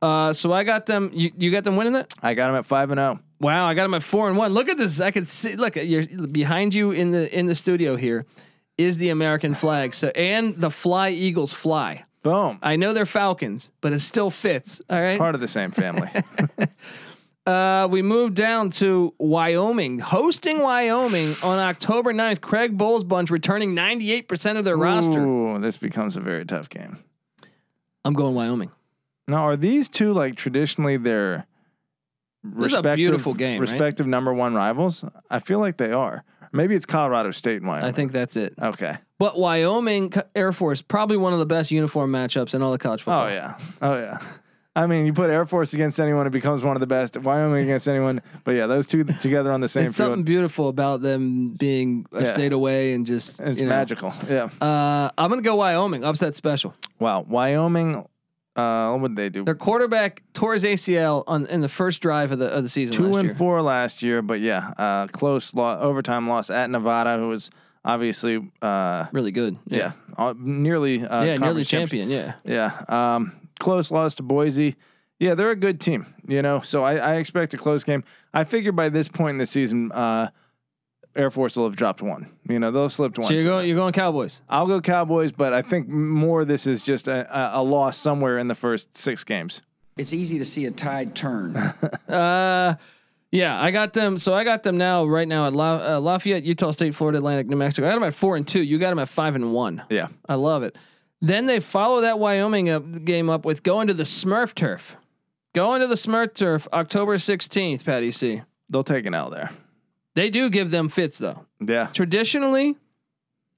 [0.00, 1.10] Uh, so I got them.
[1.12, 2.12] You, you got them winning it.
[2.22, 3.14] I got them at five and oh.
[3.14, 3.20] zero.
[3.40, 4.52] Wow, I got them at four and one.
[4.52, 5.00] Look at this.
[5.00, 5.56] I could see.
[5.56, 8.26] Look, you're behind you in the in the studio here
[8.78, 9.94] is the American flag.
[9.94, 12.04] So and the Fly Eagles fly.
[12.24, 12.58] Boom.
[12.62, 14.82] I know they're Falcons, but it still fits.
[14.90, 15.18] All right.
[15.18, 16.08] Part of the same family.
[17.46, 22.40] Uh, we moved down to Wyoming, hosting Wyoming on October 9th.
[22.40, 25.22] Craig Bohl's bunch returning 98% of their roster.
[25.22, 26.96] Ooh, this becomes a very tough game.
[28.02, 28.70] I'm going Wyoming.
[29.28, 31.46] Now, are these two like traditionally their
[32.42, 33.70] This is a beautiful game, right?
[33.70, 35.04] respective number one rivals?
[35.28, 36.24] I feel like they are.
[36.50, 37.88] Maybe it's Colorado State and Wyoming.
[37.88, 38.54] I think that's it.
[38.58, 38.96] Okay.
[39.18, 43.02] But Wyoming Air Force, probably one of the best uniform matchups in all the college
[43.02, 43.26] football.
[43.26, 43.58] Oh yeah.
[43.80, 44.18] Oh yeah.
[44.76, 47.16] I mean, you put Air Force against anyone, it becomes one of the best.
[47.16, 51.00] Wyoming against anyone, but yeah, those two together on the same It's something beautiful about
[51.00, 52.24] them being a Yeah.
[52.24, 53.70] state away and just it's you know.
[53.74, 54.12] magical.
[54.28, 54.48] Yeah.
[54.60, 56.74] Uh, I'm gonna go Wyoming upset special.
[56.98, 57.24] Wow.
[57.28, 58.04] Wyoming
[58.56, 59.44] Uh, what would they do?
[59.44, 62.96] Their quarterback tore his ACL on in the first drive of the of the season
[62.96, 63.34] Two and year.
[63.36, 67.50] four last year, but yeah, uh, close lo- overtime loss at Nevada, who was
[67.84, 69.56] obviously uh, Really good.
[69.66, 72.08] yeah, uh, nearly uh, yeah, nearly champion.
[72.08, 72.34] champion.
[72.44, 72.72] Yeah.
[72.88, 73.14] Yeah.
[73.16, 74.76] Um, close loss to Boise.
[75.20, 76.60] Yeah, they're a good team, you know.
[76.60, 78.02] So I, I expect a close game.
[78.32, 80.28] I figure by this point in the season, uh,
[81.14, 82.28] Air Force will have dropped one.
[82.48, 83.28] You know, they'll have slipped one.
[83.28, 84.42] So you're going you're going Cowboys.
[84.48, 88.38] I'll go Cowboys, but I think more this is just a, a, a loss somewhere
[88.38, 89.62] in the first six games.
[89.96, 91.54] It's easy to see a tide turn.
[92.08, 92.74] Uh,
[93.34, 94.16] yeah, I got them.
[94.16, 97.48] So I got them now right now at La, uh, Lafayette, Utah State, Florida Atlantic,
[97.48, 97.86] New Mexico.
[97.88, 98.62] I got them at four and two.
[98.62, 99.82] You got them at five and one.
[99.90, 100.08] Yeah.
[100.28, 100.76] I love it.
[101.20, 104.96] Then they follow that Wyoming up, game up with going to the Smurf turf.
[105.52, 108.42] Going to the Smurf turf October 16th, Patty C.
[108.70, 109.50] They'll take an L there.
[110.14, 111.44] They do give them fits though.
[111.60, 111.88] Yeah.
[111.92, 112.76] Traditionally,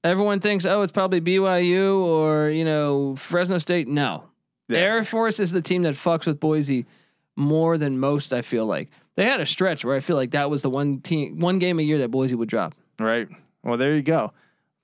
[0.03, 3.87] everyone thinks, oh, it's probably BYU or, you know, Fresno State.
[3.87, 4.23] No.
[4.69, 4.79] Yeah.
[4.79, 6.87] Air Force is the team that fucks with Boise
[7.35, 8.89] more than most, I feel like.
[9.17, 11.79] They had a stretch where I feel like that was the one team, one game
[11.79, 12.73] a year that Boise would drop.
[12.99, 13.27] Right.
[13.63, 14.31] Well, there you go.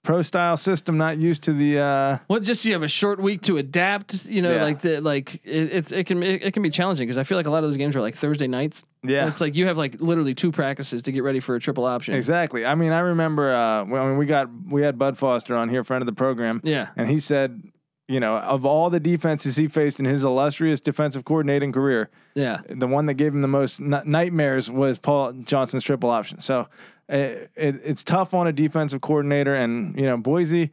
[0.03, 1.79] Pro style system, not used to the.
[1.79, 4.25] uh Well, just you have a short week to adapt.
[4.25, 4.61] You know, Yeah.
[4.63, 7.38] like the like it, it's it can it, it can be challenging because I feel
[7.38, 8.84] like a lot of those games are like Thursday nights.
[9.01, 9.29] Yeah.
[9.29, 12.15] it's like you have like literally two practices to get ready for a triple option.
[12.15, 12.65] Exactly.
[12.65, 15.86] I mean, I remember uh, when when we got we had Bud Foster on here,
[15.86, 17.63] friend of the program, Yeah, and he said,
[18.08, 22.62] you know, of all the defenses he faced in his illustrious defensive coordinating career, yeah,
[22.70, 26.41] the one that gave him the most n- nightmares was Paul Johnson's triple option.
[26.41, 26.68] So
[27.08, 30.72] it, it, it's tough on a defensive coordinator, and you know Boise.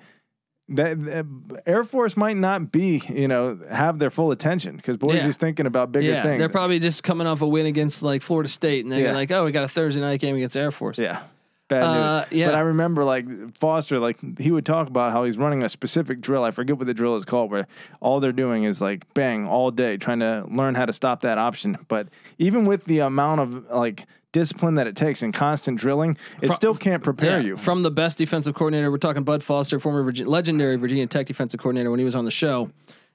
[0.73, 1.27] That, that
[1.67, 5.33] Air Force might not be, you know, have their full attention because Boise's Yeah.
[5.33, 6.23] thinking about bigger yeah.
[6.23, 6.39] things.
[6.39, 9.13] They're probably just coming off a win against like Florida State, and they're Yeah.
[9.13, 10.97] like, oh, we got a Thursday night game against Air Force.
[11.01, 11.23] Yeah.
[11.71, 12.33] Bad Uh, news.
[12.33, 12.47] yeah.
[12.49, 13.25] But I remember like
[13.57, 16.45] Foster, like he would talk about how he's running a specific drill.
[16.45, 17.67] I forget what the drill is called, where
[18.01, 21.39] all they're doing is like bang all day, trying to learn how to stop that
[21.39, 21.79] option.
[21.89, 22.09] But
[22.39, 26.55] even with the amount of like discipline that it takes and constant drilling, it Fro-
[26.57, 27.57] still can't prepare Yeah, you.
[27.57, 31.59] From the best defensive coordinator, we're talking Bud Foster, former Virgi- legendary Virginia Tech defensive
[31.61, 32.71] coordinator when he was on the show,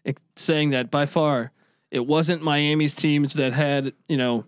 [0.06, 1.51] it, saying that by far
[1.91, 4.45] it wasn't Miami's teams that had, you know,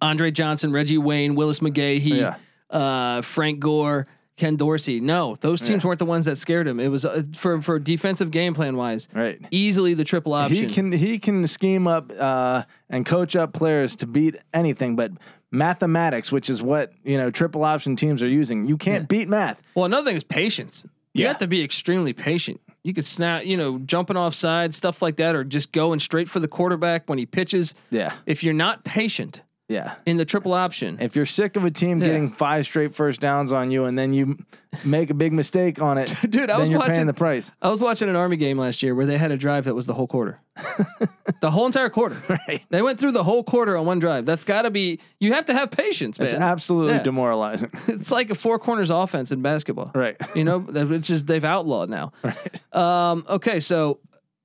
[0.00, 2.34] Andre Johnson, Reggie Wayne, Willis McGahee, Yeah.
[2.70, 4.06] Uh, Frank Gore,
[4.36, 5.00] Ken Dorsey.
[5.00, 5.88] No, those teams Yeah.
[5.88, 6.78] weren't the ones that scared him.
[6.78, 9.40] It was uh, for for defensive game plan wise, Right.
[9.50, 10.68] easily the triple option.
[10.68, 15.12] He can he can scheme up uh, and coach up players to beat anything, but
[15.50, 19.62] mathematics, which is what you know triple option teams are using, you can't beat math.
[19.74, 20.84] Well, another thing is patience.
[21.14, 21.28] You Yeah.
[21.28, 22.60] have to be extremely patient.
[22.84, 26.28] You could snap, you know, jumping off side, stuff like that, or just going straight
[26.28, 27.74] for the quarterback when he pitches.
[27.90, 29.94] Yeah, If you're not patient yeah.
[30.06, 32.06] in the triple option, If you're sick of a team Yeah.
[32.08, 34.38] getting five straight first downs on you, and then you
[34.84, 37.52] make a big mistake on it, Dude, I was you're watching- the price.
[37.60, 39.86] I was watching an Army game last year where they had a drive that was
[39.86, 40.40] the whole quarter,
[41.40, 42.16] the whole entire quarter.
[42.28, 42.62] Right.
[42.70, 44.24] They went through the whole quarter on one drive.
[44.26, 45.00] That's got to be.
[45.20, 46.26] You have to have patience, man.
[46.26, 47.02] It's absolutely Yeah.
[47.02, 47.70] demoralizing.
[47.88, 49.90] it's like a four corners offense in basketball.
[49.94, 50.16] right.
[50.34, 52.12] You know, that- it's just they've outlawed now.
[52.22, 52.74] Right.
[53.10, 53.98] Um, okay, so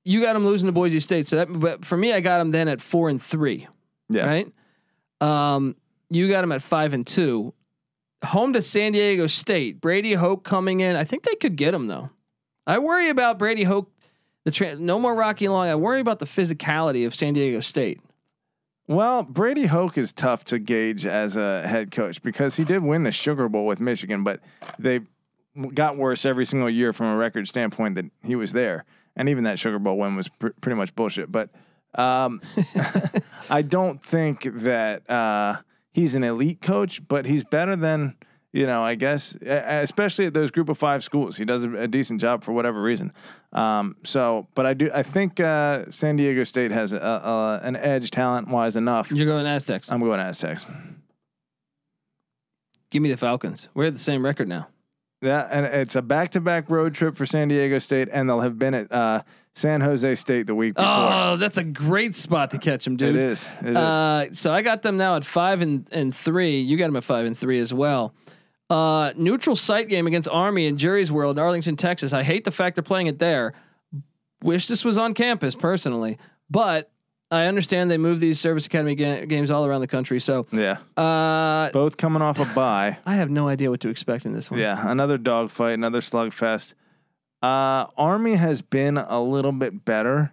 [0.04, 1.28] you got them losing to Boise State.
[1.28, 3.68] So that, but for me, I got them then at four and three.
[4.08, 4.26] Yeah.
[4.26, 4.52] Right.
[5.22, 5.76] Um,
[6.10, 7.54] you got them at five and two.
[8.24, 9.80] Home to San Diego State.
[9.80, 10.96] Brady Hoke coming in.
[10.96, 12.10] I think they could get him though.
[12.66, 13.90] I worry about Brady Hoke.
[14.44, 15.68] The tra- no more Rocky Long.
[15.68, 18.00] I worry about the physicality of San Diego State.
[18.88, 23.04] Well, Brady Hoke is tough to gauge as a head coach because he did win
[23.04, 24.40] the Sugar Bowl with Michigan, but
[24.78, 25.00] they
[25.74, 28.84] got worse every single year from a record standpoint that he was there.
[29.14, 31.30] And even that Sugar Bowl win was pr- pretty much bullshit.
[31.30, 31.50] But
[31.94, 32.40] um,
[33.50, 35.56] I don't think that uh,
[35.92, 38.16] he's an elite coach, but he's better than
[38.52, 38.82] you know.
[38.82, 42.44] I guess, especially at those Group of Five schools, he does a, a decent job
[42.44, 43.12] for whatever reason.
[43.52, 44.90] Um, so, but I do.
[44.92, 49.10] I think uh, San Diego State has a, a, an edge talent wise enough.
[49.10, 49.92] You're going Aztecs.
[49.92, 50.66] I'm going Aztecs.
[52.90, 53.70] Give me the Falcons.
[53.74, 54.68] We're at the same record now.
[55.22, 58.74] Yeah, and it's a back-to-back road trip for San Diego State, and they'll have been
[58.74, 59.22] at uh,
[59.54, 60.90] San Jose State the week before.
[60.90, 63.16] Oh, that's a great spot to catch them, dude.
[63.16, 63.48] it is.
[63.60, 63.76] It is.
[63.76, 66.60] Uh, so I got them now at five and, and three.
[66.60, 68.14] You got them at five and three as well.
[68.70, 72.14] Uh, neutral site game against Army in Jerry's World in Arlington, Texas.
[72.14, 73.52] I hate the fact they're playing it there.
[74.42, 76.16] Wish this was on campus personally,
[76.50, 76.90] but
[77.30, 80.18] I understand they move these service academy ga- games all around the country.
[80.18, 82.96] So yeah, uh, both coming off a bye.
[83.06, 84.58] I have no idea what to expect in this one.
[84.58, 86.74] Yeah, another dogfight, another slugfest.
[87.42, 90.32] Uh, Army has been a little bit better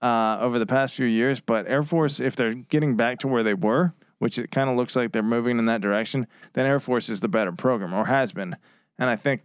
[0.00, 3.42] uh, over the past few years, but Air Force, if they're getting back to where
[3.44, 6.80] they were, which it kind of looks like they're moving in that direction, then Air
[6.80, 8.56] Force is the better program or has been.
[8.98, 9.42] And I think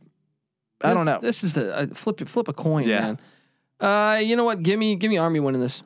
[0.82, 1.20] I don't know.
[1.22, 3.00] This is the uh, flip flip a coin, Yeah.
[3.02, 3.20] man.
[3.80, 4.64] Uh, you know what?
[4.64, 5.84] Give me give me Army winning this.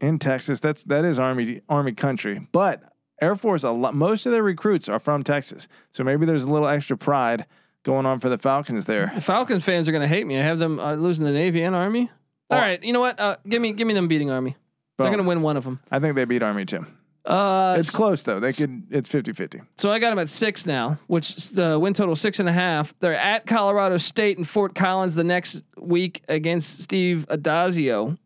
[0.00, 0.60] in Texas.
[0.60, 2.82] That's that is Army Army country, but
[3.20, 3.94] Air Force a lot.
[3.94, 7.46] Most of their recruits are from Texas, so maybe there's a little extra pride
[7.84, 9.12] going on for the Falcons there.
[9.20, 10.38] Falcons fans are gonna hate me.
[10.38, 12.10] I have them uh, losing the Navy and Army.
[12.50, 13.18] All right, you know what?
[13.18, 14.56] Uh, give me give me them beating Army.
[14.98, 15.80] They're gonna win one of them.
[15.90, 16.84] I think they beat Army too.
[17.24, 18.40] Uh, It's close though.
[18.40, 18.84] They could.
[18.90, 19.64] It's 50-50.
[19.76, 22.94] so I got them at six now, which the win total six and a half.
[22.98, 28.18] They're at Colorado State and Fort Collins the next week against Steve Addazio.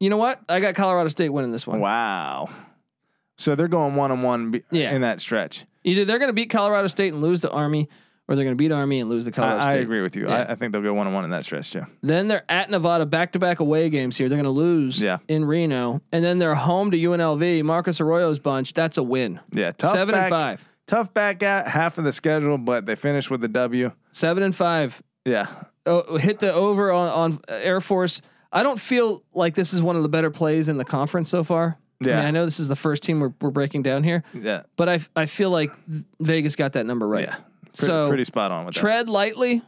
[0.00, 0.40] You know what?
[0.48, 1.80] I got Colorado State winning this one.
[1.80, 2.50] Wow.
[3.36, 5.64] So they're going one on one in that stretch.
[5.82, 7.88] Either they're going to beat Colorado State and lose to Army,
[8.28, 10.26] or they're going to beat Army and lose the Colorado I, I agree with you.
[10.28, 10.34] Yeah.
[10.48, 11.84] I, I think they'll go one on one in that stretch too.
[12.02, 14.28] Then they're at Nevada, back to back away games here.
[14.28, 15.18] They're going to lose Yeah.
[15.28, 17.62] in Reno, and then they're home to UNLV.
[17.64, 18.72] Marcus Arroyo's bunch.
[18.74, 19.40] That's a win.
[19.52, 20.68] Yeah, tough Seven back, and five.
[20.86, 23.90] Tough back out half of the schedule, but they finished with the W.
[24.10, 25.02] Seven and five.
[25.24, 25.46] Yeah,
[25.86, 28.22] Oh, hit the over on, on Air Force.
[28.52, 31.42] I don't feel like this is one of the better plays in the conference so
[31.44, 31.76] far.
[32.02, 32.16] I, Yeah.
[32.16, 34.88] mean, I know this is the first team we're, we're breaking down here, yeah, but
[34.88, 35.72] I, I feel like
[36.20, 37.26] Vegas got that number right.
[37.28, 37.36] yeah.
[37.76, 38.80] Pretty, So pretty spot on with that.
[38.80, 39.62] tread lightly.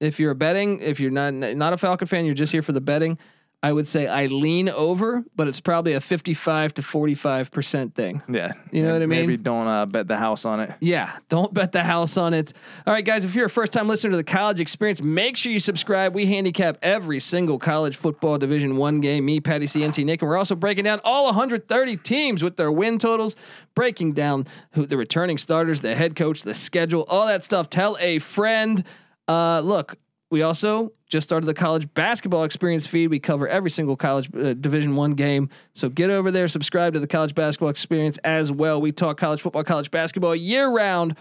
[0.00, 2.80] If you're betting, if you're not not a Falcon fan, you're just here for the
[2.80, 3.18] betting.
[3.60, 8.22] I would say I lean over, but it's probably a 55 to 45 percent thing.
[8.28, 9.20] Yeah, You know And what I mean?
[9.22, 10.70] Maybe don't uh, bet the house on it.
[10.80, 12.52] Yeah, don't bet the house on it.
[12.86, 15.50] All right, guys, if you're a first time listener to the college experience, make sure
[15.50, 16.14] you subscribe.
[16.14, 19.24] We handicap every single college football Division One game.
[19.24, 22.70] Me, Patty C, NC Nick, and we're also breaking down all 130 teams with their
[22.70, 23.34] win totals,
[23.74, 27.68] breaking down who the returning starters, the head coach, the schedule, all that stuff.
[27.68, 28.84] Tell a friend.
[29.26, 29.96] Uh, look,
[30.30, 33.08] we also just started the college basketball experience feed.
[33.08, 35.48] We cover every single college uh, Division One game.
[35.74, 38.80] So get over there, subscribe to the college basketball experience as well.
[38.80, 41.16] We talk college football, college basketball year round.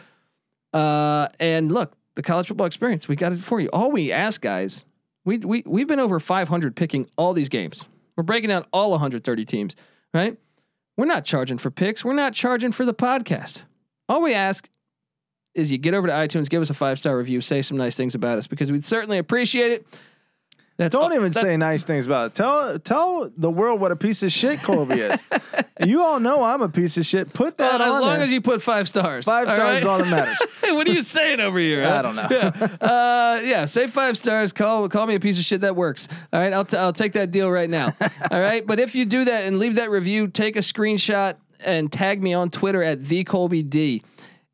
[0.73, 3.69] Uh, and look, the college football experience, we got it for you.
[3.71, 4.83] All we ask, guys,
[5.23, 7.87] we we we've been over 500 picking all these games.
[8.15, 9.75] We're breaking down all 130 teams,
[10.13, 10.37] right?
[10.97, 12.03] We're not charging for picks.
[12.03, 13.65] We're not charging for the podcast.
[14.09, 14.67] All we ask
[15.57, 17.95] is you get over to iTunes, give us a five star review, say some nice
[17.97, 19.87] things about us because we'd certainly appreciate it.
[20.77, 22.35] That's Don't all- even that- say nice things about it.
[22.35, 25.19] Tell tell the world what a piece of shit Colby is.
[25.83, 27.33] you all know I'm a piece of shit.
[27.33, 28.23] Put that Well, on as long there.
[28.25, 29.25] as you put five stars.
[29.25, 29.81] Five all stars right?
[29.81, 30.37] is all that matters.
[30.75, 31.83] what are you saying over here?
[31.83, 32.01] I huh?
[32.03, 32.27] don't know.
[32.29, 33.65] Yeah, uh, yeah.
[33.65, 34.53] Say five stars.
[34.53, 35.61] Call call me a piece of shit.
[35.61, 36.07] That works.
[36.31, 37.95] All right, I'll t- I'll take that deal right now.
[38.31, 41.91] All right, but if you do that and leave that review, take a screenshot and
[41.91, 44.03] tag me on Twitter at the Colby D.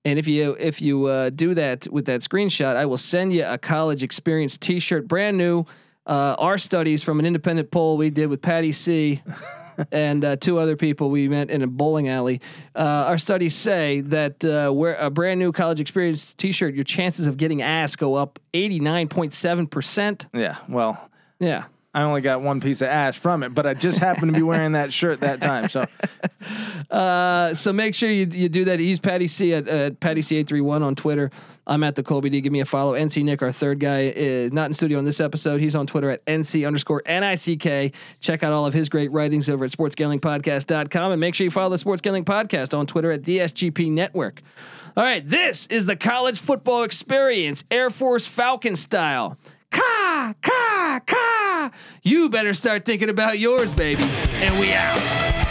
[0.05, 3.45] And if you if you uh, do that with that screenshot, I will send you
[3.45, 5.65] a college experience T-shirt, brand new.
[6.05, 9.21] Uh, our studies from an independent poll we did with Patty C
[9.93, 12.41] and uh, two other people we met in a bowling alley.
[12.75, 17.25] Uh, our studies say that uh, wear a brand new college experience T-shirt, your chances
[17.25, 20.27] of getting ass go up eighty nine point seven percent.
[20.33, 20.57] Yeah.
[20.67, 21.65] Well, Yeah.
[21.93, 24.41] I only got one piece of ass from it, but I just happened to be
[24.41, 25.69] wearing that shirt that time.
[25.69, 25.85] So
[26.89, 28.79] Uh, so make sure you you do that.
[28.79, 31.31] He's Patty C at uh, Patty C eight three one on Twitter.
[31.65, 32.41] I'm at the Colby D.
[32.41, 32.93] Give me a follow.
[32.93, 35.61] NC Nick, our third guy, is not in studio on this episode.
[35.61, 37.95] He's on Twitter at NC underscore NICK.
[38.19, 41.69] Check out all of his great writings over at sportsgamblingpodcast.com and make sure you follow
[41.69, 44.41] the Sports Gambling Podcast on Twitter at the SGP Network.
[44.97, 49.37] All right, this is the college football experience, Air Force Falcon style.
[49.71, 51.42] Ka, ka, ka.
[52.03, 54.03] You better start thinking about yours, baby.
[54.03, 55.42] And we out.